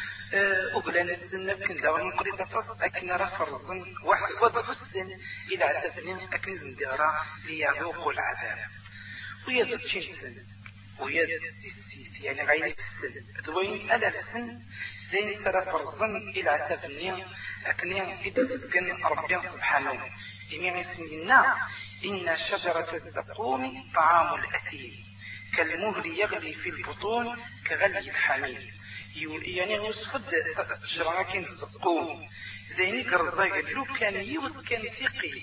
[0.75, 5.09] أبلان السن كن دار مقريس تص أكن رفرزن واحد وضع السن
[5.53, 8.59] إلى عددين أكن زندارة ليذوقوا العذاب.
[9.49, 10.17] ويذوق شين
[10.99, 11.29] سن ويد
[12.23, 14.61] يعني غير السن دوين ألا السن
[15.13, 17.25] زين ترى فرزن إلى تفني
[17.67, 20.05] أكني إذا سكن ربي سبحانه
[20.53, 21.57] إني اسمنا
[22.05, 25.07] إن شجرة الزقوم طعام الأثيم
[25.57, 28.71] كالمهل يغلي في البطون كغلي الحميم
[29.43, 30.23] يعني يوسفد
[30.97, 32.29] شراكين الزقوم
[32.77, 35.43] زيني قرزاق لو كان يوس كان ثقيل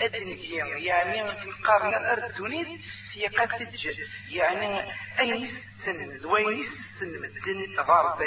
[0.00, 2.80] أدنجيا يعني نقارن الأرض دونيت
[3.12, 3.88] في قتج
[4.28, 5.48] يعني أي
[5.84, 6.64] سن وين
[7.00, 8.18] سن مدن غار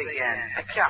[0.57, 0.88] أكا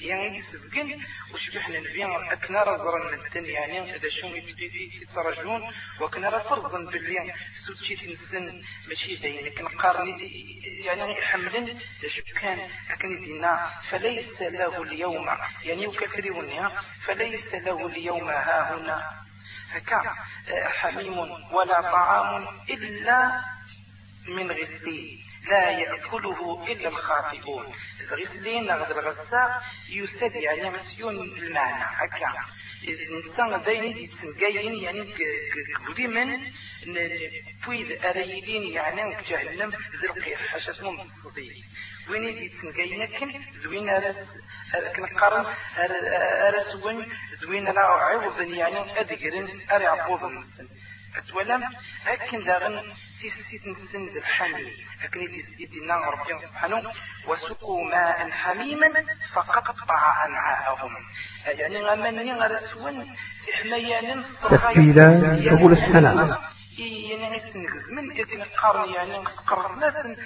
[0.00, 1.00] يعني يسبقن
[1.34, 7.34] وش بحنا نبيع أكنا رزرا مدن يعني إذا شو يتسرجون وكنا فرضا باللي
[7.66, 10.18] سوتشي تنسن ماشي بينك نقارن
[10.84, 11.16] يعني
[12.08, 15.28] شو كان أكن دينا فليس له اليوم
[15.64, 19.22] يعني وكفرونها فليس له اليوم ها هنا.
[19.72, 20.14] هكا.
[20.68, 21.18] حميم
[21.52, 23.40] ولا طعام إلا
[24.28, 25.18] من غسلين.
[25.50, 27.74] لا يأكله إلا الخاطئون.
[28.10, 31.84] غسلين غد الغساء يسد يعني مسيون المعنى.
[31.84, 32.44] هكا.
[32.88, 35.00] الإنسان داين يتسنقاين يعني
[36.06, 36.40] من
[37.64, 39.72] بويد أريدين يعني جهنم
[40.50, 41.64] حاجة اسمه مصدي
[42.10, 43.88] وين يتسنقاين كن زوين
[44.96, 45.46] كنقارن
[46.48, 47.06] أرسون
[47.42, 50.68] زوين لا عوض يعني أدقرن أري عبوض النسن
[51.16, 51.62] أتولم
[52.06, 52.82] أكن داغن
[53.20, 54.72] تيسيت نسن الحمي
[55.04, 55.20] أكن
[55.58, 56.82] يدينا ربي سبحانه
[57.28, 58.88] وسقوا ماء حميما
[59.34, 60.90] فقطع أمعاءهم
[61.46, 63.16] يعني غمني غرسون
[63.48, 66.38] تحميان تسبيلا سبل السلام.
[66.78, 67.42] يعني
[67.90, 69.16] من إذن قارن يعني
[69.46, 70.16] قرر مثلا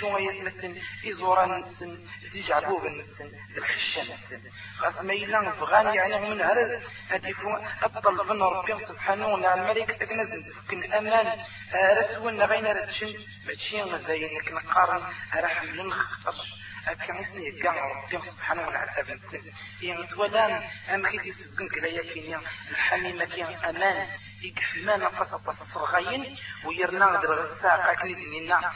[0.00, 0.74] شوية مثلا
[1.10, 1.98] إزورا نسن
[2.32, 7.48] تجعبوب نسن الخشة نسن خاص ما إلا بغان يعني من هذا هدفو
[7.82, 9.62] أبطل بن ربي سبحانه وتعالى.
[9.62, 10.28] الملك أكنز
[10.70, 11.38] كن أمان.
[11.74, 13.14] رسولنا غين رتشن؟
[13.46, 15.02] ماشي مزاين لكن قارن
[15.34, 19.52] راح من نخطش أكن يسني كاع ربي سبحانه وتعالى بنسن
[19.82, 20.62] يعني تولان
[20.94, 24.08] أم كيف يسبقن كلا كينيا الحميمة كين أمان.
[24.42, 28.72] يكفنا قصص صرغين ويرنا درغسا أكني ديننا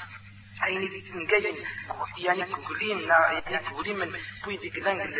[0.61, 1.57] عيني دي تنقاين
[2.18, 3.40] يعني كقولين يعني
[3.70, 5.14] كقولين من بوي ديك لانج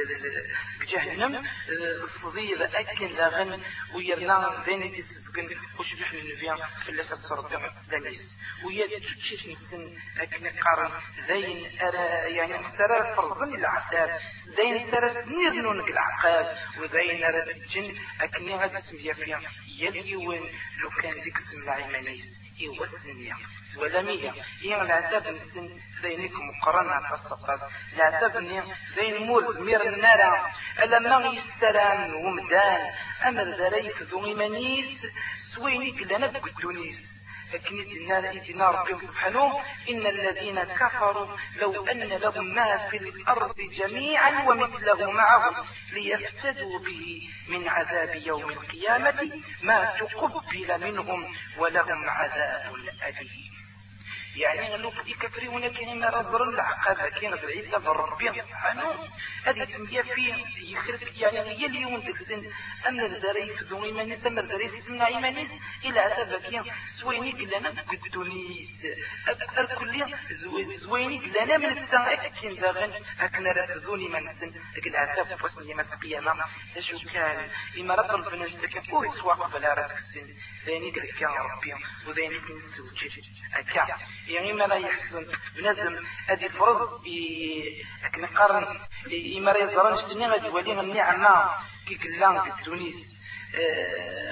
[0.89, 1.47] جهنم
[2.05, 3.63] الصدي ذا أكن لاغن
[3.95, 7.53] ويرنا دين دي سبقن وش بحنا نبيا في اللي تصرف
[7.91, 10.93] دميس ويا تشيش نسن أكن قارن
[11.83, 14.21] أرى يعني سرى فرضن العذاب.
[14.47, 16.57] زين سرى سنير نونك العقاب.
[16.79, 19.41] وزين أرى تجن أكن هذا سميا فيها
[19.81, 20.43] يلي وين؟
[20.83, 23.37] لو كان ديك سمع عيمانيس يوسنيا
[23.77, 25.69] ولمية هي العذاب نسن
[26.03, 27.63] ذينك مقرنة تصفص
[27.97, 28.37] العذاب
[28.97, 30.51] ذين موز مير النار.
[30.83, 32.93] ألما يستران ومدان.
[33.25, 35.03] أمر ذريف ذو إيمانيس
[35.55, 37.16] سوينيك لنا بقدونيس
[37.55, 44.49] لكن إدنا إدنا ربي سبحانه إن الذين كفروا لو أن لهم ما في الأرض جميعا
[44.49, 49.31] ومثله معه ليفتدوا به من عذاب يوم القيامة
[49.63, 52.75] ما تقبل منهم ولهم عذاب
[53.09, 53.46] أليم.
[54.37, 59.09] يعني لو يكفرون كلمة ربر العقاب كين العيسى ربي سبحانه.
[59.45, 62.53] هذه تسمية فيه يخرج يعني هي اليوم تكسن
[62.89, 65.51] أمر ذري فذو إيمانيس أمر ذري سمنا إيمانيس
[65.85, 66.63] إلى عذاب كين
[67.01, 68.69] سويني كلنا قدوني
[69.29, 70.17] أركل
[70.77, 74.53] زويني كلنا من السماء كين ذاغن أكنا رفذوني من سن
[74.87, 76.45] العذاب فسني ما القيامة
[76.81, 80.35] شو كان إما رب ربنا اشتكى أو سواق بلا رتكسن
[80.67, 81.75] ذيني قلت يا ربي
[82.07, 83.23] وذيني نسوجي
[83.55, 83.87] أكا
[84.29, 86.47] يعني ما لا يحسن بنادم هذه
[88.05, 88.81] لكن قارن
[89.37, 91.51] إما راه يزران شتني غادي يولي النعمة
[91.89, 93.16] كي كلان في تونس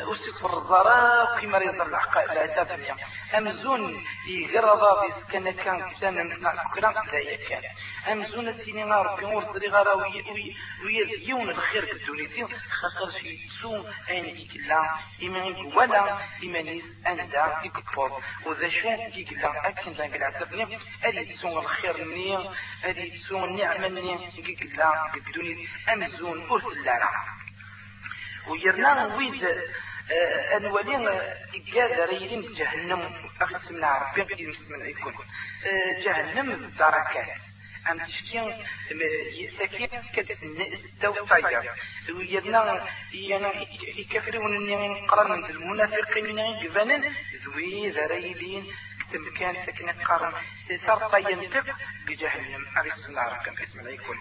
[0.09, 1.87] وسك الرزارة كيما راه يزر
[2.33, 2.99] العتاب اليوم.
[3.37, 7.63] أمزون يقرض في سكنة كان كتانا نتاع كرام كذايا كان.
[8.13, 14.91] أمزون سيني ربي ورزري غارا ويا يوم الخير كالدونيسي خاطر شي تسو أين كلا.
[15.23, 15.41] إما
[15.77, 19.69] ولا إما نيس أندا يكفر وذا شو كي كلا.
[19.69, 20.55] أكن ذاك العتاب
[21.03, 22.51] هذه تسو الخير مني.
[22.83, 24.31] هذه تسو النعمة مني.
[24.31, 27.34] كي كلا كالدونيس أمزون أرسل لنا
[28.49, 29.45] ويرنا ويد
[30.57, 31.09] أنولين
[31.75, 33.31] قادر يلين جهنم.
[33.41, 35.15] أقسم لها ربي قد يسمن يكون
[36.05, 37.39] جهنم دركات
[37.91, 38.67] أم تشكين
[39.59, 41.71] سكين كتستو طيب
[42.17, 43.69] ويدنا يعني
[43.99, 47.13] يكفرون أن قرن المنافقين قبنا
[47.45, 48.67] زوي ذريلين
[49.01, 50.33] كتم كان سكن قرن.
[50.69, 51.39] سيسار طيب
[52.07, 52.67] بجهنم.
[52.77, 54.19] أقسم لها ربي قسم لا يكون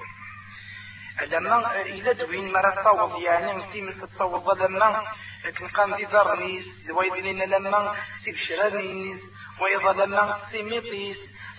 [1.22, 5.04] لما إلى دوين مرة تصوض يعني تيمس تصوض لما
[5.46, 7.96] لكن قام دي ذرنيس ويدلين لما
[8.26, 9.20] سيب شرانيس
[9.60, 11.18] وإذا لما سيميطيس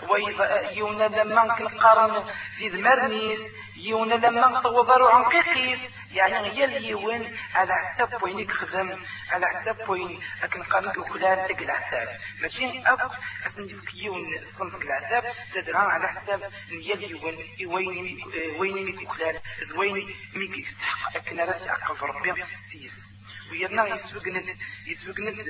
[0.09, 2.25] وإذا يونا لما كنقارن
[2.59, 3.41] في ذمرنيس
[3.77, 5.79] يونا لما توضروا عن قيقيس
[6.13, 8.99] يعني هي اليوين على حساب وين خدم.
[9.35, 12.09] على حساب وين لكن قام كلان تك العذاب.
[12.41, 13.11] ماشي أك
[13.47, 14.27] أسن يون
[14.59, 15.25] صنف العذاب
[15.55, 18.21] تدرى على حساب اليوين وين
[18.59, 19.41] وين كلان
[19.77, 21.17] وين ميك يستحق.
[21.17, 23.05] أكن رأس أقل ربي سيس.
[23.51, 24.43] ويرنا يسبقنا
[24.87, 25.45] يسبقنا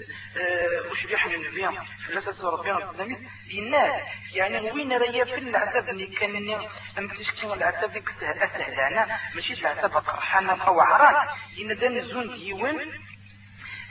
[0.90, 3.16] وش بيحنا النبي فلسة ربنا الإسلامي
[3.58, 4.00] إنا
[4.34, 6.66] يعني وين رأي في العذاب اللي كان
[6.98, 9.18] أم تشكي العذاب سهل أسهل أنا.
[9.34, 11.28] ماشي العذاب قرحانا أو عران
[11.60, 12.92] إن ده نزون ديوان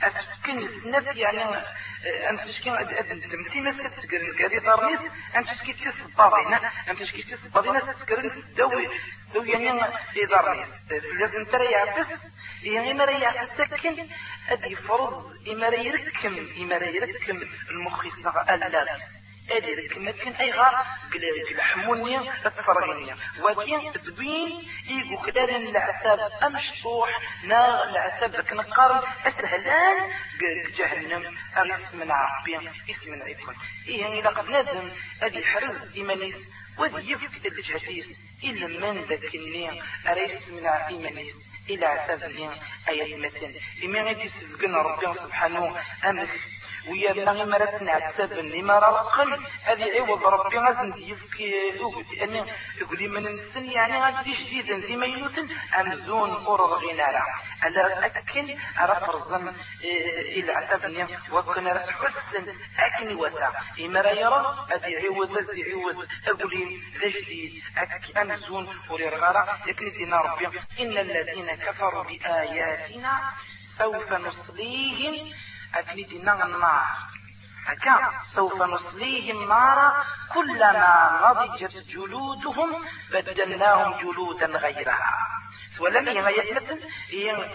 [0.06, 1.42] أسكن السنات يعني
[2.30, 2.70] أم تشكي
[3.32, 5.00] دمتينا ستسكرن كاري دارنيس
[5.36, 8.88] أم تشكي تيس الطابينة أم تشكي تيس الطابينة ستسكرن دوي
[9.34, 9.80] دوي يعني
[10.30, 10.68] دارنيس
[11.20, 12.06] لازم ترى يعبس
[12.62, 14.06] يعني ما راه السكن
[14.48, 18.54] ادي فرض إما راه يركم إما راه يركم المخ يصنع
[19.50, 20.74] الات ادي كمكن اي غار
[21.12, 30.10] قل حموني تصرغني ولكن تبين يقو كذا العتاب أمشطوح نا العتاب كنقارن أسهلان.
[30.78, 33.54] جهنم اسم ربي اسم عيكون
[33.88, 34.90] إيه يعني لقد نادم
[35.22, 36.36] هذه حرز إيمانيس.
[36.78, 41.34] وذي يفك الجهديس إلا من ذاك النية أريس من إيمانيس.
[41.70, 42.50] إلى عتابني
[42.88, 46.28] آيات مثل إما غادي يسبقنا ربي سبحانه أمس
[46.88, 49.46] ويا بنا ما راه نعتب لما راه قل.
[49.64, 51.40] هذه عوض ربي غادي نديفك
[52.22, 55.48] أني يقول لي من السن يعني غادي جديدا ديما ينوتن
[55.80, 57.22] أمزون أورض غينارا
[57.62, 59.54] على أكن على فرزن
[60.36, 61.06] إلى عتبني.
[61.32, 62.54] وكنا راه حسن.
[62.78, 63.52] أكن وتا.
[63.80, 64.66] إما راه يرى.
[64.72, 66.06] هذه عوض هذه عوض.
[66.28, 67.62] أقول لي ذا جديد.
[67.78, 70.46] أك أمزون ورغارا لكن دينا ربي.
[70.80, 73.20] إن الذين كفروا بآياتنا
[73.78, 75.32] سوف نصليهم.
[75.78, 76.12] أكيد
[76.42, 76.84] النار.
[77.66, 80.04] هكا سوف نصليهم نارا
[80.34, 85.28] كلما نضجت جلودهم بدلناهم جلودا غيرها.
[85.80, 86.70] ولم يميت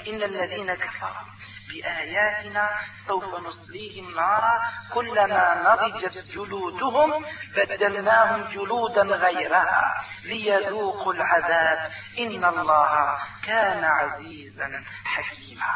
[0.08, 1.30] إن الذين كفروا.
[1.70, 2.70] بآياتنا
[3.08, 4.62] سوف نصليهم نارا
[4.94, 9.94] كلما نضجت جلودهم بدلناهم جلودا غيرها
[10.24, 11.92] ليذوقوا العذاب.
[12.20, 15.74] إن الله كان عزيزا حكيما.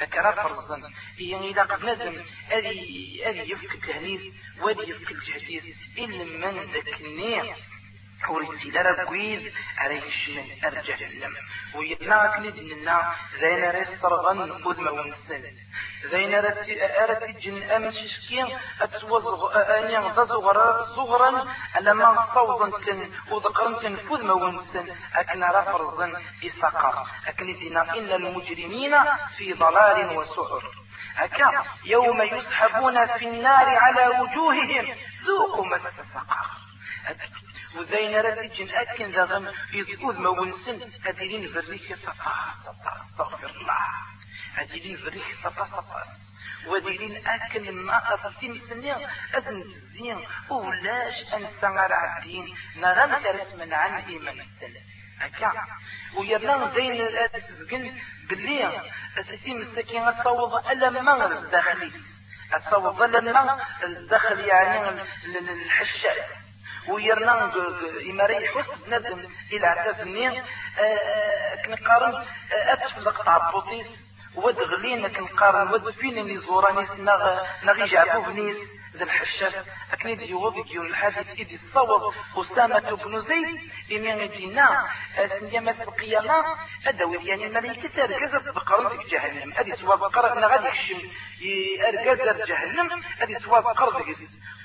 [0.00, 0.82] هكذا فرزا
[1.18, 4.20] يعني إذا قد ندم أدي أدي يفك التهنيس
[4.60, 5.64] وأدي يفك الجهديس
[5.98, 7.00] إلا من ذاك
[8.28, 11.34] وريتي لا قويد عليه الشمال أرجع للم
[11.74, 15.44] ويتنا كنيد لنا ذين ريس صرغن أذمة ونسل
[16.10, 24.32] ذين أرت جن أمس شكين أتوزغ أني غضا صغرا ألما صوضا تن وذكرا تنفذ ما
[24.32, 26.12] ونسل أكنا رفرزا
[26.46, 28.94] إسقر أكندنا إن المجرمين
[29.36, 30.62] في ضلال وسعر
[31.16, 34.96] هكا يوم يسحبون في النار على وجوههم.
[35.26, 35.82] ذوقوا مس
[37.72, 40.92] سقر وزين رتجن أكن ذغم يذكوذ ما ونسن.
[41.06, 43.86] أديرين فريك صفا صفا استغفر الله.
[44.58, 46.02] أديرين فريك صفا صفا
[46.66, 50.26] وديرين أكن ما أفلتين سنين أذن الزين.
[50.50, 54.84] ولاش أنسى على الدين نغم ترس من عن إيمان السلام
[55.20, 55.52] هكا
[56.16, 57.98] ويرنا زين الأسفقن
[58.28, 61.92] باللي أساسين السكين تصوض ألا ما الداخلي
[62.52, 65.02] تصوض ألا ما الداخل يعني
[65.64, 66.18] الحشاش
[66.88, 67.52] ويرنا
[68.10, 69.96] إماري حس ندم إلى عتاب
[71.66, 73.86] كنقارن أتفلق تاع بوطيس
[74.36, 76.90] ود غلين كنقارن ود فين اللي زورانيس
[77.62, 78.56] نغي جعبو بنيس
[78.96, 79.52] ذا الحشاش.
[79.92, 83.60] أكني دي وضي ديون الحديث إدي الصوب أسامة بن زيد
[83.92, 84.86] إمين دينا
[85.40, 86.44] سنيامة القيامة.
[86.86, 89.52] أدوي يعني الملائكة تركز بقرن جهنم.
[89.56, 91.08] أدي سوا بقرن غادي يكشم.
[91.88, 93.02] أركز جهنم.
[93.20, 94.14] أدي سوا بقرن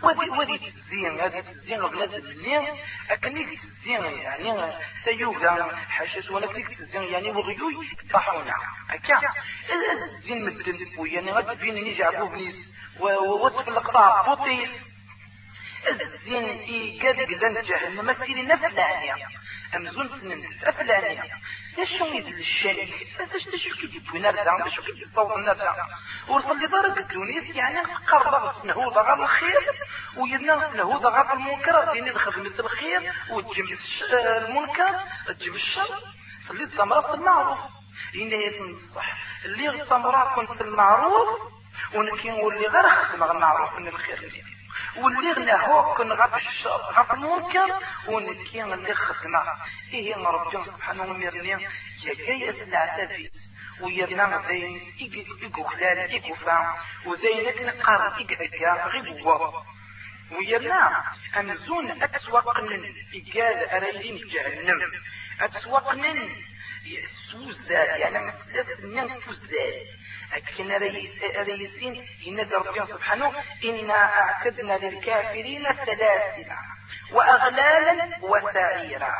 [0.04, 4.74] ودي ودي تزين هذه تزين بلاد مني أكني تزين يعني
[5.04, 8.54] سيوغا حشاش ولا كنيك تزين يعني وغيوي طاحونا
[8.90, 9.22] هكا
[10.04, 12.56] الزين مدن يعني غادي بين يجعبوه بنيس
[13.00, 14.70] ووصف القطاع بوطيس.
[15.90, 19.16] الزين إيقاد قدان جهنم سيري نفلانيا
[19.76, 21.24] أمزون سنن أفلانيا
[21.86, 25.76] شو يدل الشاني اش تشو كي تبوي نرجع شو كي تصور نرجع
[26.28, 29.62] ورسل لي دار التونس يعني قرب سنهو ضغط الخير
[30.18, 33.66] ويدنا سنهو ضغط المنكر ديني خدمة الخير وتجيب
[34.14, 34.96] المنكر
[35.28, 35.90] تجيب الشر
[36.48, 37.60] صليت ثمرة المعروف
[38.16, 41.40] إن يسمى الصح اللي غصمرا كنت المعروف
[41.96, 44.57] ونكين واللي غير خدم المعروف من الخير اللي
[44.98, 49.44] غنا هو كن غف المنكر ونكي اللي خدنا
[49.94, 51.50] إيه ربنا سبحانه ومرني.
[51.50, 53.34] يا جاي أسلع تفيت
[53.82, 56.76] ويرنا زين إيجو خلال إيجو فا.
[57.06, 59.62] وزين نقار إيجا غيبوا
[60.32, 61.04] ويرنا
[61.40, 64.80] أمزون أتسوقن إيجاد أريدين جهنم.
[65.42, 66.30] أتسوقن
[67.32, 69.88] سوزات يعني مثلث من فوزات
[70.36, 70.72] لكن
[71.44, 73.34] ريسين إن ربنا سبحانه
[73.64, 76.52] إنا أعتدنا للكافرين سلاسل
[77.12, 79.14] وأغلالا وسعيرا.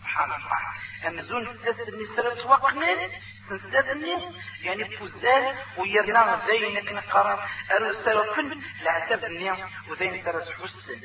[0.00, 0.60] سبحان الله.
[1.08, 2.86] أمزون سلسل النسرة وقنا
[3.48, 4.32] سلسلني
[4.62, 8.18] يعني فوزان ويرنا زينك نقرا أرسل
[8.82, 9.52] لعتبني
[9.90, 11.00] وزين سرس حسن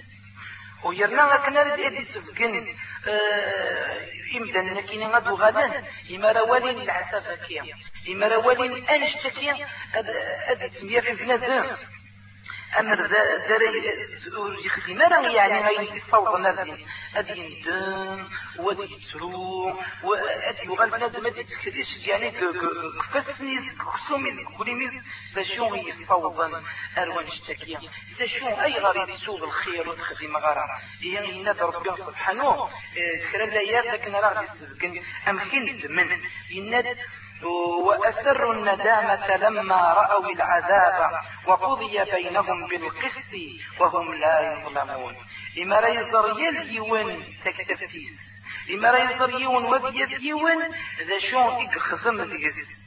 [0.83, 2.75] ويرنا كنا ردي سفكن
[4.35, 7.63] إمدن لكن غدو غدا إما روالين العسافة كيا
[8.09, 9.67] إما روالين أنشتكيا
[10.47, 11.75] أدي تسمية في بنادم
[12.79, 13.23] أمر ذا
[14.65, 18.27] يخدم أنا يعني غير يصوض نادين ادي يندم
[18.59, 19.65] ودي يترو
[20.03, 22.31] وادي يغال بنادم ادي تكريش يعني
[23.13, 25.01] كفاسني كسومي كوليمي
[25.35, 26.63] باش يوم يصوضا
[26.97, 27.79] اروان اشتكيا
[28.17, 30.65] إذا شو اي غير يسوق الخير وتخدم غرا؟
[31.01, 32.69] يعني ينادى ربي سبحانه
[33.31, 36.95] كلام الايات لكن راه يستزقن أمكن من ينادى
[37.45, 43.33] وأسروا الندامة لما رأوا العذاب وقضي بينهم بالقسط
[43.79, 45.15] وهم لا يظلمون.
[45.61, 48.19] إما ريزر يليون تكتفتيس
[48.73, 50.61] إما ريزر يون وديت يون
[51.07, 52.85] ذا شون إقخزم ديس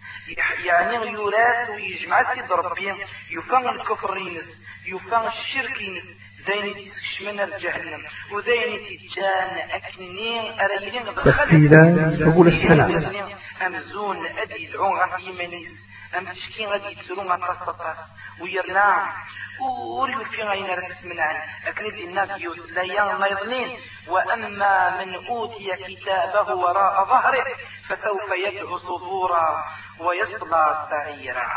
[0.65, 2.95] يعني يورات ويجمع سيد ربي.
[3.31, 4.67] يفهم الكفر ينس.
[4.87, 6.18] يفهم الشرك ينس.
[6.47, 8.03] زين تسكشمنا الجهنم
[8.33, 13.35] وزين تجان أكنين أريلين تسكيلا سبل السلام
[13.67, 15.89] أمزون أدي العون غف يمنيس
[16.19, 17.97] أم تشكين غادي يتسرون غطاس طاس
[18.41, 19.13] ويرنا
[19.61, 21.37] وريو في غينا ركس من عن
[21.67, 22.83] أكنيد الناس يوس لا
[23.29, 23.79] يضنين
[24.09, 27.45] وأما من أوتي كتابه وراء ظهره
[27.89, 29.65] فسوف يدعو صبورا
[30.01, 31.49] ويصلى سعيرا.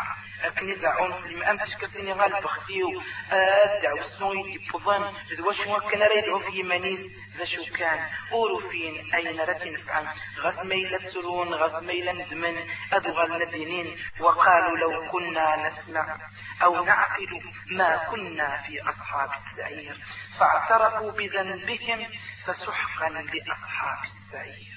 [0.43, 3.01] أكن دعون في المأم تشكتني غال بختيو.
[3.31, 6.99] أدعو السوي بضن ذواش وكان ريدعو في منيس
[7.37, 10.07] ذا شو كان؟ أورو فين؟ أين رتن فعن
[10.39, 12.69] غث ميلة سرون غث ميلة ندمن.
[12.93, 16.17] أدغل ندينين وقالوا لو كنا نسمع
[16.63, 17.41] أو نعقل
[17.71, 19.97] ما كنا في أصحاب السعير.
[20.39, 22.07] فاعترفوا بذنبهم
[22.45, 24.71] فسحقا لأصحاب السعير.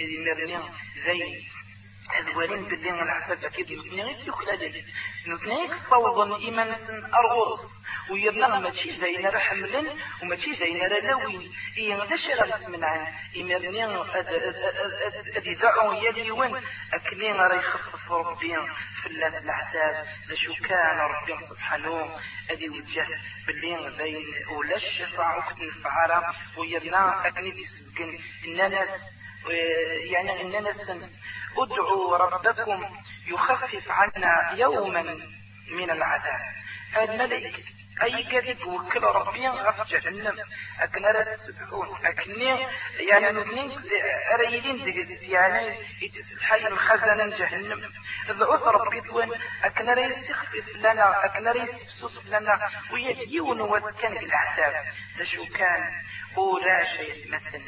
[0.00, 0.62] إذ مرنين
[1.04, 1.48] ذي
[2.18, 4.84] الوالين باللي العذاب أكيد نتنيك يخلال
[5.28, 6.68] نتنيك صوضا إيمان
[7.14, 7.60] أرغرس
[8.10, 13.06] ويرنا ماشي زينا رحملن وماشي زينا رلاوين إيه غداش غرس من عن
[13.36, 13.84] إمرني
[15.36, 16.62] أدي دعو يلي وين
[16.94, 18.56] أكنين راه يخفف ربي
[19.02, 22.20] في الله العذاب لشو كان ربي سبحانه.
[22.50, 23.06] أدي وجه
[23.46, 24.24] باللي بين
[24.56, 28.18] ولا الشفاعة وكتنفعها ويرنا أكني تسجن.
[28.44, 28.88] إن ناس.
[30.10, 30.90] يعني إن ناس.
[31.62, 32.86] ادعوا ربكم
[33.26, 35.02] يخفف عنا يوما
[35.70, 36.40] من العذاب.
[36.96, 37.62] الملائكة
[38.02, 40.36] أي كذب وكل ربي غف جهنم.
[40.80, 42.66] أكن السبحون أكني
[43.10, 43.82] يعني نبنين
[44.34, 47.92] أريدين يعني يتسلحي الخزنة جهنم.
[48.30, 49.30] ضعف ربي دوين
[49.64, 54.84] أكن ريس يخفف لنا أكن ريس يفسوس لنا ويجيون وسكن الأعتاب
[55.18, 56.02] لشو كان؟
[56.36, 57.60] ولا شيء مثلا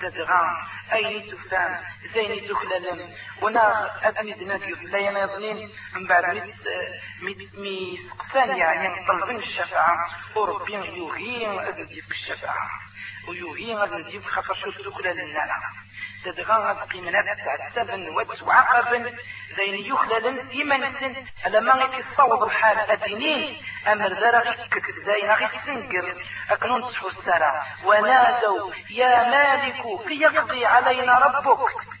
[0.00, 0.56] تدغام
[0.92, 6.24] أين تفهم زين تخللم ونا أبني دنات يفلا ينظنين من بعد
[7.54, 12.85] ميسقسان يعني طلبين الشفاعة وربي يوهين أذن الشفاعة.
[13.28, 15.48] ويوهين أذن خفر شو تخلل النار
[16.24, 19.14] تدغى قيمنات تعتبن وتعقب
[19.56, 20.84] زين يخلل يمن
[21.44, 26.24] على ما غيك الصوب الحال أدينين أمر ذرغك زين غيك سنقر.
[26.50, 31.95] أكنون تصحو السرى ونادوا يا مالك كي يقضي علينا ربك.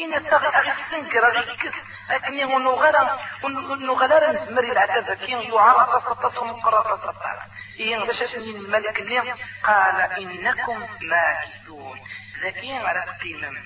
[0.00, 1.72] إن تغي أغي السنقر غيك
[2.10, 7.38] أكني ونغرا ونغرا نزمري العذاب كين يعرض سطسهم قرار سطار
[7.80, 12.00] إيه غششني الملك اليوم قال إنكم ماكثون
[12.44, 13.56] ذكي على قيمم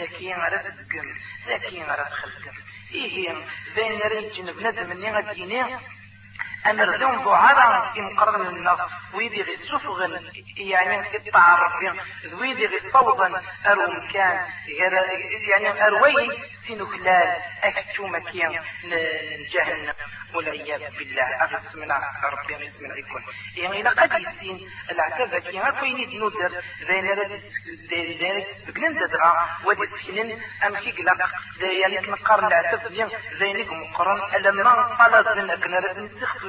[0.00, 1.14] ذكي على تسقم
[1.48, 2.56] ذكي على خلقم.
[2.94, 3.34] إيه
[3.74, 5.76] زين ريجن بندم اللي غديني
[6.70, 12.00] أمر ذون ضعارا ينقرن النظر ويدي غي سفغن يعني قطع ربي
[12.40, 14.46] ويدي غي صوضا أرو مكان
[15.48, 16.28] يعني أروي
[16.66, 18.62] سينو خلال أكتو مكان
[19.52, 19.94] جهنم.
[20.34, 21.42] والعياذ بالله.
[21.42, 21.92] أغس من
[22.24, 22.90] ربي غيس من
[23.56, 27.06] يعني لقد يسين العتبة كي ما كوين ندر ذين
[28.22, 31.30] ذلك سبقلن ددغا ودي سكنن أم كي قلق.
[31.60, 33.08] يعني كنقارن العتبة ديان
[33.40, 34.34] ذينك مقرن.
[34.34, 35.50] ألما طلب من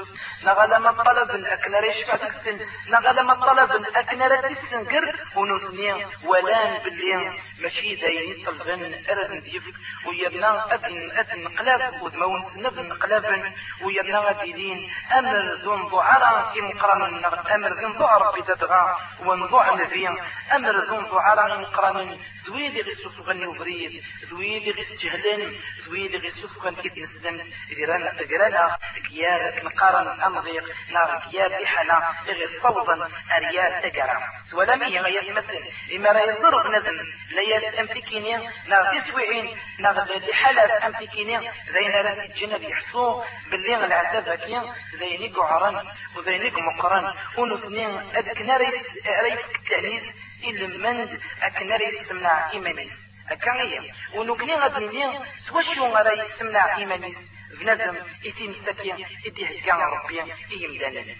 [0.07, 2.59] أكنر نستخفف نغلما طلب من أكنر يشفع تكسن
[2.89, 9.73] نغلما طلب من أكنر تسنقر ونثني ولان باللي ماشي ذين طلبن أرد ديفك
[10.07, 13.53] ويبنا أدن أدن قلاب وذمون سنبن قلابن
[13.83, 20.15] ويبنا غديدين أمر ذن ضعرا كم قرن أمر ذن ضعر بتدغى ونضع نبيا
[20.55, 22.17] أمر ذن ضعرا قرن
[22.47, 25.55] زويد غي سفغن وبريد زويد غي استهلن
[25.85, 27.41] زويد غي سفغن كيت نسلم
[27.77, 28.77] غيرانا غيرانا
[29.09, 29.53] كياب
[29.87, 34.19] نقارن أمضيق نار كياب إحنا غي صوبا أريال تقرا
[34.51, 35.63] سولامي غي يمثل
[35.95, 36.97] إما رأي ضرب نزم
[37.31, 39.57] ليال أمسكيني نار تسويعين.
[39.79, 45.83] نار لحلف أمسكيني زين رأس الجنة يحصو باللي العذاب كيا زينيك عرن
[46.17, 48.75] وزينيك مقرن ونثنين أذكنا ريس
[49.23, 50.03] ريس التأنيس
[50.43, 52.91] إلا من أكنا ريس سمنا إيمانيس.
[53.29, 61.15] أكاية ونكني غدني سوى شو غرا يسمنا إيمانيس؟ بنادم يتيم ساكين يديه كان ربي يمدانا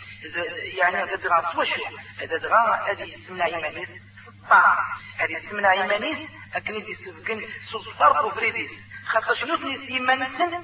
[0.80, 1.82] يعني هذا دغا سوا شو
[2.22, 3.90] هذا دغا هذه سمنا يمانيس
[4.28, 4.78] الطاعة
[5.18, 6.18] هذه سمنا يمانيس
[6.56, 7.42] أكن يدي سفكن
[7.72, 8.72] صفر وفريديس
[9.06, 10.64] خاطر شنو تنيس يمانسن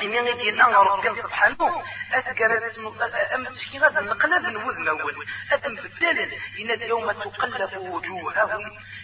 [0.00, 1.82] إمين يدينا ربي سبحانه
[2.14, 2.86] أذكر اسم
[3.34, 8.60] أمس غدا نقلب نوذ مول أدم في الدلل إن يوم تقلب وجوههم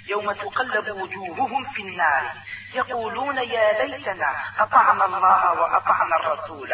[0.08, 2.32] يوم تقلب وجوههم في النار.
[2.74, 6.72] يقولون يا ليتنا أطعنا الله وأطعنا الرسول.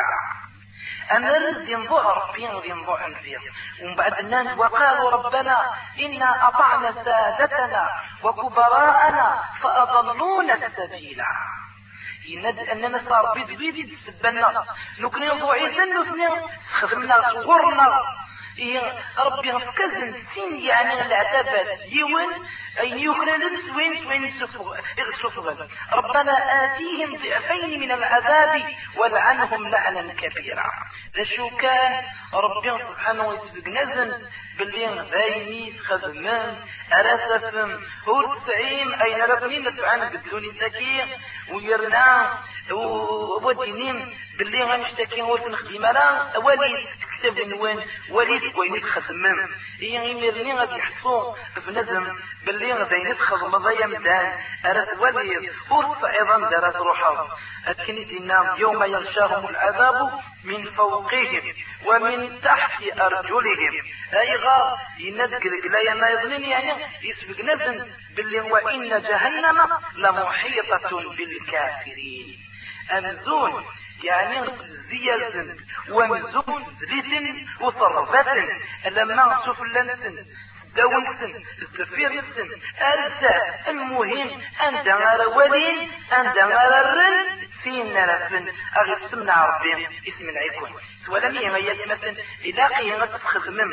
[1.12, 3.12] أمر ذي ظهر بين ذي ظهر
[3.82, 7.90] ومن بعد الناس وقالوا ربنا إنا أطعنا سادتنا
[8.22, 11.22] وكبراءنا فأضلونا السبيل
[12.28, 14.64] يند أننا صار بيد بيد سبنا.
[14.98, 16.28] نكني ضعيفا نثني
[16.80, 17.88] خدمنا صغرنا
[18.58, 22.46] إيه ربي غفكزن سين يعني العتبات يون
[22.80, 26.32] أي يخلل وين وين سفغ ربنا
[26.64, 28.62] آتيهم ضعفين من العذاب
[28.96, 30.70] والعنهم لعنا كبيرا.
[31.16, 34.26] لشو كان؟ ربي سبحانه ويسبق نزن
[34.58, 36.56] باللي غايني خدمان
[36.92, 41.04] أراسفم هو السعيم أين ربني نتعان قدوني تكي
[41.52, 42.38] ويرنا
[43.42, 46.86] ودينيم باللي غنشتكي ولد نخدم لا وليد
[47.18, 49.50] كتاب نوان وليد وين تخدمم.
[49.80, 51.34] هي يمرني غادي يحصو
[51.66, 52.16] بندم
[52.46, 54.32] باللي غادي نتخدم ضيا مدان.
[54.66, 57.28] أرات وليد والصعيدا دارت روحه
[57.66, 61.54] أكني دينا يوم يغشاهم العذاب من فوقهم
[61.86, 63.74] ومن تحت أرجلهم.
[64.14, 72.38] أي غار يندق لا ما يظنين يعني يسبق نزن باللي وإن جهنم لمحيطة بالكافرين.
[72.98, 73.64] أمزون
[74.04, 74.46] يعني
[74.90, 75.56] زيازن
[75.90, 78.26] ومزون زيت وصرفات
[78.86, 80.26] لما سفلنسن
[80.76, 82.48] دونسن استفيرسن
[82.80, 90.70] أرزا المهم أن دمار ولين أن دمار الرن فين نرفن أغي سمنا ربي اسم العيكون.
[91.06, 93.70] سوالا مية ما يتمثل إذا قيمة تخدمم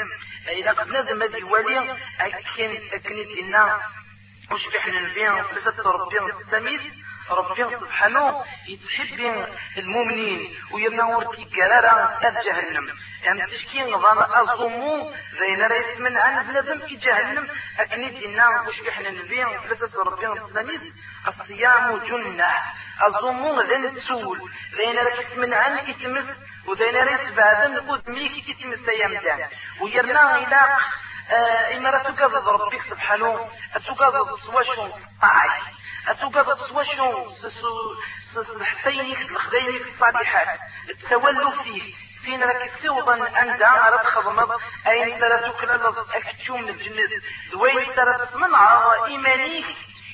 [0.49, 3.80] إذا قد نظم هذه ولي أكن أكنت إنا
[4.52, 6.82] وش بحنا نبيع ثلاثة ربي التميز
[7.32, 9.48] ربي سبحانه يتحب
[9.78, 12.88] المؤمنين وينور كي قرارا جهنم.
[13.24, 17.48] يعني تشكي نظام أظمو زين رئيس من عن بلادم في جهنم.
[17.80, 20.94] أكنيد إنا وش بحنا نبيع ثلاثة ربي التميز
[21.28, 22.52] الصيام جنة.
[23.02, 26.38] أظمو ذن تسول زين رئيس من عن إتمس
[26.68, 29.49] وذين رئيس بعدن قد ميكي كتمس يمدان
[29.82, 30.78] ويرنا إلى
[31.32, 33.49] آه إما تقضى ربك سبحانه.
[33.76, 34.91] أتقضى سواشون
[35.22, 35.62] صاعي
[36.07, 37.36] أتوقع سواشون
[38.65, 40.60] حسينك الخدينك الصالحات
[41.10, 41.94] تولوا فيه
[42.26, 47.22] سين راك سوضا أنت على تخضمض أين ترى تكلل أكتشو من الجنة
[47.52, 49.65] دوين ترى تسمنع إيمانيك.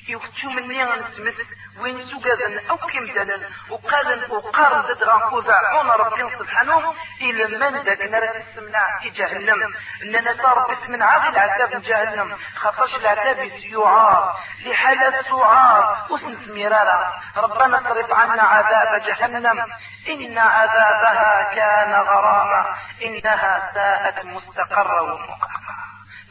[0.08, 1.34] يكتشو مني غنتمس
[1.80, 8.28] وين سوغاذن أو كم دلن وقالن وقارن ددغا وذاعون ربي سبحانه إلى من ذاك نرى
[8.28, 9.74] تسمنا في جهنم.
[10.02, 12.36] إننا صار باسم عاقل العذاب جهنم.
[12.56, 13.38] خاطرش العذاب
[13.72, 17.12] يعار لحالة سعار وسن سميرارا.
[17.36, 19.58] ربنا صرف عنا عذاب جهنم.
[20.08, 22.76] إن عذابها كان غراما.
[23.04, 25.57] إنها ساءت مستقرا ومقاما.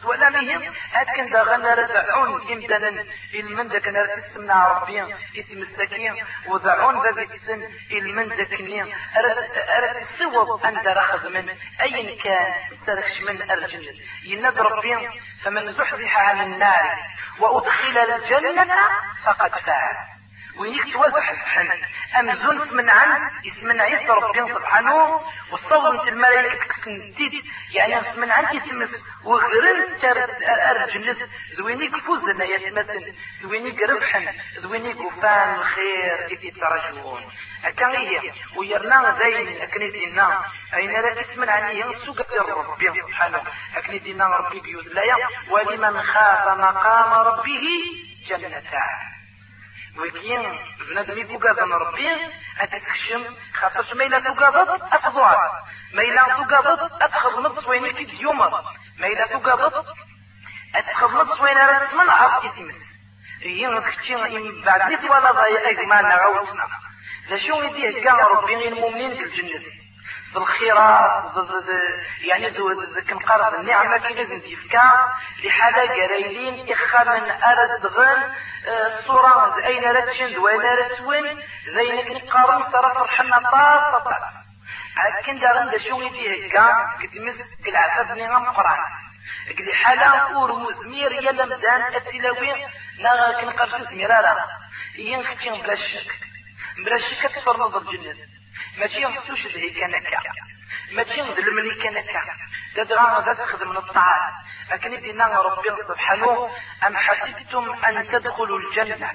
[0.05, 3.05] ولا مهم أكن دا غنا ردعون إمدانا
[3.35, 7.61] إلمن داك نار تسمنا ربي اسم السكين وضعون باب تسن
[7.91, 8.95] إلمن داك نين
[9.77, 11.49] أرد السوض أن درخذ من
[11.81, 12.53] أين كان
[12.85, 14.01] سرخش من أرجل.
[14.23, 15.09] يند ربي
[15.43, 16.97] فمن زحزح عن النار
[17.39, 18.75] وأدخل الجنة
[19.25, 20.16] فقد فاز.
[20.59, 21.69] وينيك توزح الحن
[22.35, 25.21] زنس من عن اسم عيد ربي سبحانه
[25.51, 28.89] وصور انت الملائكة تكسنتيد يعني اسم من عن يتمس
[29.25, 33.13] وغرن ترد أرجلت زوينيك فوزنا يتمثل.
[33.41, 37.31] زوينيك ربحا زوينيك وفان الخير إذ ترجون
[37.65, 42.17] أكان هي ويرنا زين أكني دينا أين لا تسمن عني سوق
[42.49, 43.43] ربي سبحانه.
[43.75, 44.87] أكني دينا ربي بيوز.
[44.87, 45.17] لا
[45.49, 47.63] ولمن خاف مقام ربه
[48.27, 49.16] جنتان
[49.99, 50.59] وكين
[50.89, 52.07] بنادم يفوقاض ربي
[52.59, 55.51] أتسكشم خاطرش ما إلا فوقاضت أتضوعت
[55.93, 58.49] ما إلا فوقاضت أتخدمت سوين كي ديوما
[58.99, 59.85] ما إلا فوقاضت
[60.75, 62.75] أتخدمت سوين على تسمن عرض إتمس
[63.41, 66.67] هي نتكتين بعد نسي ولا أيضا ما نعوتنا
[67.29, 69.61] لشو يديه كان ربي المؤمنين في الجنة؟
[70.33, 71.33] بالخيرات
[72.21, 72.51] يعني
[73.09, 75.13] كنقرض النعمة كي لازم تفكا
[75.43, 78.35] لحالة قرايلين إخا من أرد غن
[78.67, 84.21] الصورة أين رتشند وين رسون زين نقارن صرف رحمة طاس طاس
[84.97, 86.67] عكن دارن دا شو يدي هكا
[86.99, 88.79] قد مسك العفاف نغم قرآن.
[89.49, 92.65] قد حالا أور مزمير يلا مدان أتلاوي
[92.99, 94.47] لا كنقرش زميرارا.
[94.95, 96.11] ين ختين بلا شك
[96.85, 98.36] بلا شك تفرمض الجنة
[98.77, 100.19] ماشي غسوش ذهي كانكا
[100.91, 102.21] ماشي ظلمني كانكا
[102.75, 104.33] تدرى ذا تخدم الطعام
[104.71, 106.49] لكن دينا ربي سبحانه
[106.87, 109.11] أم حسبتم أن تدخلوا الجنة؟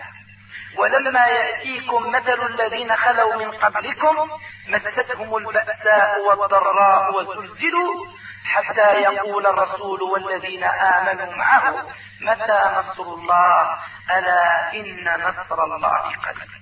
[0.77, 4.31] ولما يأتيكم مثل الذين خلوا من قبلكم
[4.69, 8.06] مستهم البأساء والضراء وزلزلوا
[8.44, 11.86] حتى يقول الرسول والذين آمنوا معه
[12.20, 13.78] متى نصر الله؟
[14.10, 16.61] ألا إن نصر الله قريب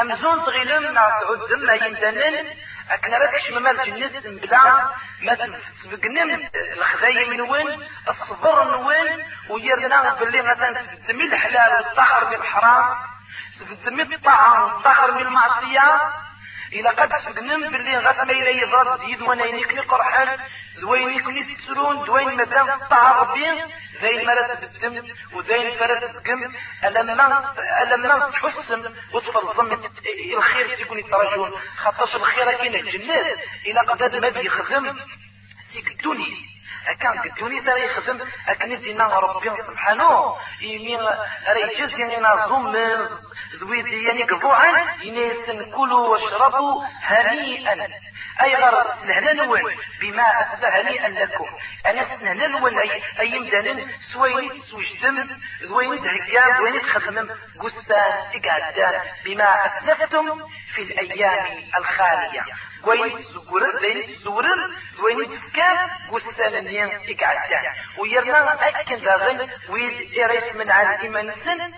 [0.00, 2.46] أمزون تغيلم نعود دم يندنن
[2.90, 4.88] أكن راكش مما الجنة بلا
[5.22, 5.36] ما
[6.76, 12.96] الخذايا من وين؟ الصبر من وين؟ ويرنا باللي مثلا تدمي الحلال والطهر بالحرام
[13.84, 16.12] تدمي الطاعة والطهر بالمعصية
[16.72, 20.38] إلا قد سقنم باللي غسما إلى يضرب زيد وأنا ينكني قرحان
[20.80, 23.44] دوين يكني السرون دوين مدام الطاعة ربي
[24.02, 29.78] ذين مرات بالدم وذين فرات تقم ألما ألما تحسن وتفرزم
[30.36, 33.38] الخير تكون يترجون خاطرش الخير كاين الجنات.
[33.66, 34.96] إلا قد ما بيخدم
[35.72, 36.36] سيك الدنيا
[37.00, 38.18] كان قدوني ترى يخدم.
[38.48, 40.36] أكن دينا ربي سبحانه.
[40.60, 43.08] يمين راه يجزي لنا ظلم
[43.60, 47.88] زويد يعني قبوعا ينسن كلوا واشربوا هنيئا.
[48.42, 51.46] أي غرض؟ سنهنا نول بما أسدى هنيئا لكم
[51.86, 57.28] أنا نول أي, أي مدانين سويني تسوجدم زويني تهجام زويني تخدمم.
[57.60, 62.44] قسان إقعدان بما أسلفتم في الأيام الخالية.
[62.84, 65.90] كوين زورن زين زورن زوين تفكا.
[66.12, 67.64] قسان نين إقعدان
[67.98, 71.72] ويرنا أكن ذاغن ويد إريس من عن إيمان سن.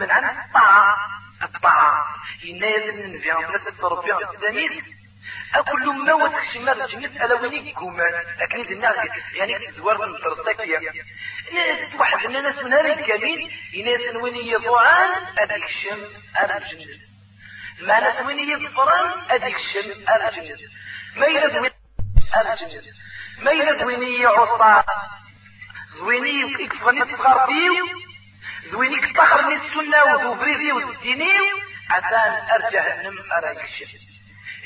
[0.00, 0.96] من عن الطاعة
[1.42, 2.06] الطاعة
[2.44, 4.84] ينايز ننفيا ناس تصرف فيها الدنيس
[5.54, 8.82] أكل ما وتخشي ما الجنة ألا ويني كومان لكن
[9.34, 10.80] يعني تزوار من ترساكيا
[11.98, 16.04] واحد من الناس من هذا الكمين يناس وين يضوعان أديك الشم
[16.56, 16.98] الجنة.
[17.80, 19.90] ما ناس وين يضفران أديك الشم
[20.38, 20.68] الجنة.
[21.16, 21.72] ما يلد
[22.62, 22.92] الجنة.
[23.42, 24.82] ما يلد وين يعصى.
[25.96, 27.80] زويني يكفرني تصغر فيه
[28.70, 31.32] زويني كتخرني السنة وذوبريدي والديني
[31.90, 34.15] عشان أرجع نم أرايك الشم.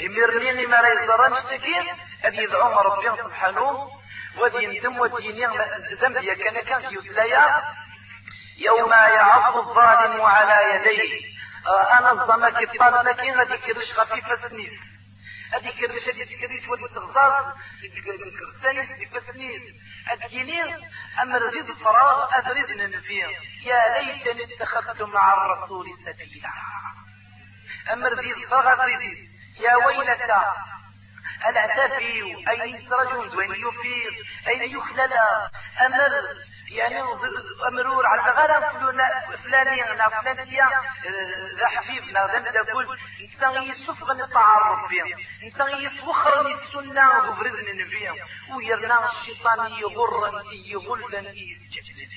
[0.01, 1.85] يمرني ما لا يزران شتكين
[2.25, 3.91] أن يدعو ربي سبحانه.
[4.39, 5.53] ودي يندم ودي ينيغ
[6.01, 7.63] ذنبي كان كان يتلايا
[8.59, 11.31] يوم يعض الظالم على يديه.
[11.67, 14.71] آه أنا الظمك الطالب كين غادي كرش خفيفة سنيس
[15.53, 17.55] هذيك كرش هذيك كرش ودي تغزاز
[18.39, 19.63] كرستانيس فسنيس
[20.09, 20.75] أديني
[21.23, 23.27] أمر زيد الفراغ أفرد ننفيه
[23.67, 26.51] يا ليتني اتخذت مع الرسول سبيلا.
[27.93, 29.30] أمر زيد الفراغ أفرد
[29.61, 30.43] يا ويلتى
[31.47, 34.15] العتافي أين يسرجون وين يفيض
[34.49, 35.12] أين يخلل
[35.87, 36.12] أمر
[36.70, 37.01] يعني
[37.69, 38.62] أمرور على غرام
[39.45, 40.69] فلاني نا فلانية
[41.59, 45.15] ذا حبيب نا ذا تقول إنسان يسفغ الطعام ربي
[45.45, 48.09] إنسان يسوخر السنة وفرزن النبي
[48.57, 52.11] ويرنا الشيطان يغرن يغلن يسجد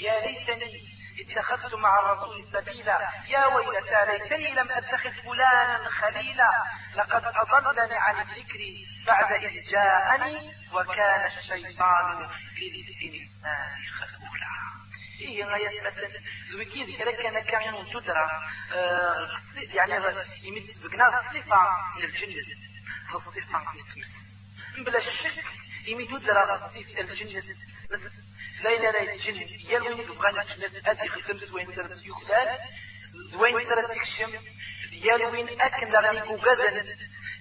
[0.00, 6.50] يا ليتني اتخذت مع الرسول سبيلا يا ويلتى ليتني لم أتخذ فلانا خليلا
[6.94, 8.58] لقد أضلني عن الذكر
[9.06, 12.28] بعد إذ جاءني وكان الشيطان
[12.58, 14.54] للانسان خذولا.
[15.20, 16.08] إيه غاية مثلا
[16.52, 18.30] زويكي ذكرى كان كان تدرى
[18.72, 19.16] آه
[19.74, 19.94] يعني
[20.44, 21.56] يمد بقنا الصفة
[22.04, 22.42] الجنة
[23.14, 23.64] الصفة
[23.94, 24.14] تمس
[24.86, 25.44] بلا شك
[25.86, 27.42] يمد تدرى الصفة الجنة
[28.62, 30.30] لا لا الجن يا وين يبغى
[30.86, 32.58] أتي خدم زوين سرت يخلال
[33.32, 34.32] زوين سرت يكشم.
[34.92, 36.96] يا وين أكن لغني قوقادا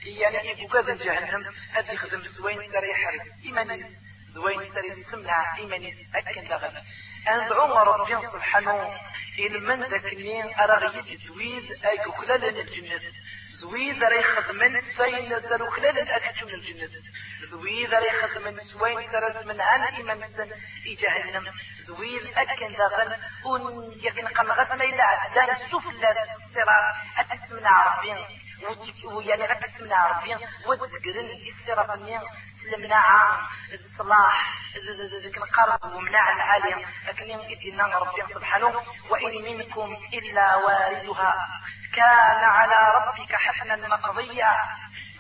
[0.06, 1.54] يعني يقوقادا جهنم.
[1.76, 3.86] أتي خدم زوين سر يحرس إيمانيس.
[4.34, 5.96] زوين سر يسمع إيمانيس.
[6.16, 6.84] أكن لغني
[7.28, 9.00] أندعو ربي سبحانه
[9.40, 13.02] إن من ذكنين أرغيت تويد أي خلال الجنة.
[13.64, 16.00] زويد راه يخدمن سين سرو خلال
[16.44, 16.90] من الجنة
[17.52, 20.52] زويد راه يخدمن سوين سرس من عن إيمان سن
[21.02, 21.46] جهنم
[21.88, 23.12] زويد أكن داغن
[23.46, 23.62] ون
[24.04, 28.18] يكن قم غسما إلا عدان السفلى الصراط أتسمنا عربين
[29.06, 30.38] ويعني غتسمنا عربين
[30.68, 31.30] وتذكرن
[31.60, 31.90] الصراط
[32.74, 34.64] المناعة الصلاح
[35.24, 38.82] ذيك القرض ومناعة العالية لكن يدينا ربي سبحانه.
[39.10, 41.34] وإن منكم إلا واردها.
[41.96, 44.54] كان على ربك حتما مقضيا.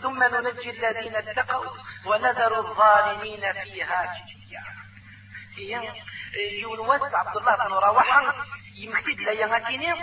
[0.02, 4.64] ثم ننجي الذين اتقوا ونذر الظالمين فيها جثيا.
[6.62, 8.36] يونس عبد الله بن رواحة
[8.78, 9.96] يمكتد لا يمكنين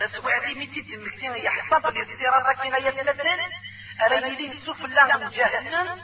[0.00, 3.38] تسوعتي ميتيد المكتين يحسب للسيرة كنا يتلتن
[4.02, 6.00] أريدين سفلا من جهنم.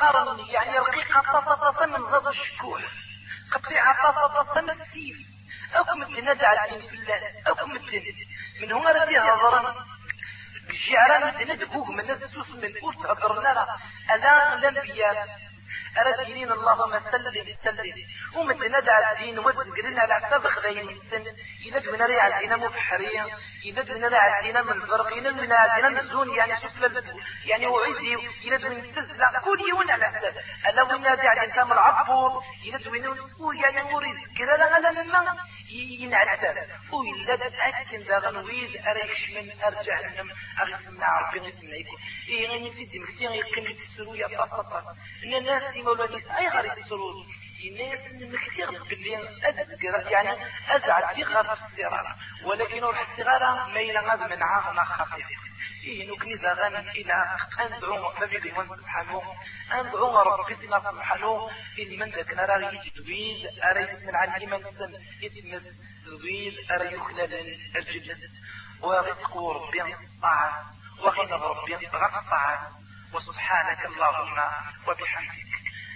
[0.00, 2.82] قارن يعني رقيقة طفطة من غض الشكوح
[3.52, 5.29] قطيعة طفطة من السيف
[5.74, 8.14] أكم الدين ندع الدين في الله أكم الدين
[8.60, 9.74] من هنا ردي هضرا
[10.70, 13.66] الشعران ندقوه من السوس من أول تهضر لنا
[14.14, 15.26] ألا الأنبياء
[15.98, 17.94] أراد دينين اللهم سلم سلم
[18.36, 21.24] ومثلنا دع الدين وذكرنا على حساب خذين السن.
[21.66, 23.26] يند من ريع الدين مبحرية
[23.66, 27.02] من ريع الدين من الفرق يند من الدين من الزون يعني سفلة
[27.44, 28.52] يعني وعيدي من
[28.84, 30.34] السزلة كل يوم على حساب
[30.68, 33.04] ألا وين دع الإنسان من العبور يند من
[33.64, 35.36] يعني مريد كذا لا لا لما
[35.70, 36.54] ينعتب
[36.92, 40.30] وإلا تأكد ذا غنويد أريكش من أرجع لهم
[40.60, 44.84] أغسمنا ربي غسمنا يكون إيه غني تيدي مكتين يقيم تسرو يا طاس طاس.
[45.24, 47.24] الناس مولا نيس أي غاري تسرو
[47.68, 49.16] الناس مكتير باللي
[49.48, 50.30] أذكر يعني
[50.68, 55.26] أزعل في غار في السيارة ولكن روح السيارة ما يلغى من عام خفيف.
[55.84, 59.22] إيه نكني زغان إلى أندعو فبيل من سبحانه.
[59.72, 61.50] أندعو ربي سبحانه.
[61.78, 64.92] إن من ذاك نرى يجدويد أريس من عن إيمان سن.
[65.22, 65.62] يتمس
[66.04, 67.34] دويد أرى يخلل
[67.76, 68.20] الجنس
[68.82, 70.52] ورزق ربي طاعة
[70.98, 72.70] وغنى ربي غطاعة
[73.14, 74.38] وسبحانك اللهم
[74.88, 75.69] وبحمدك.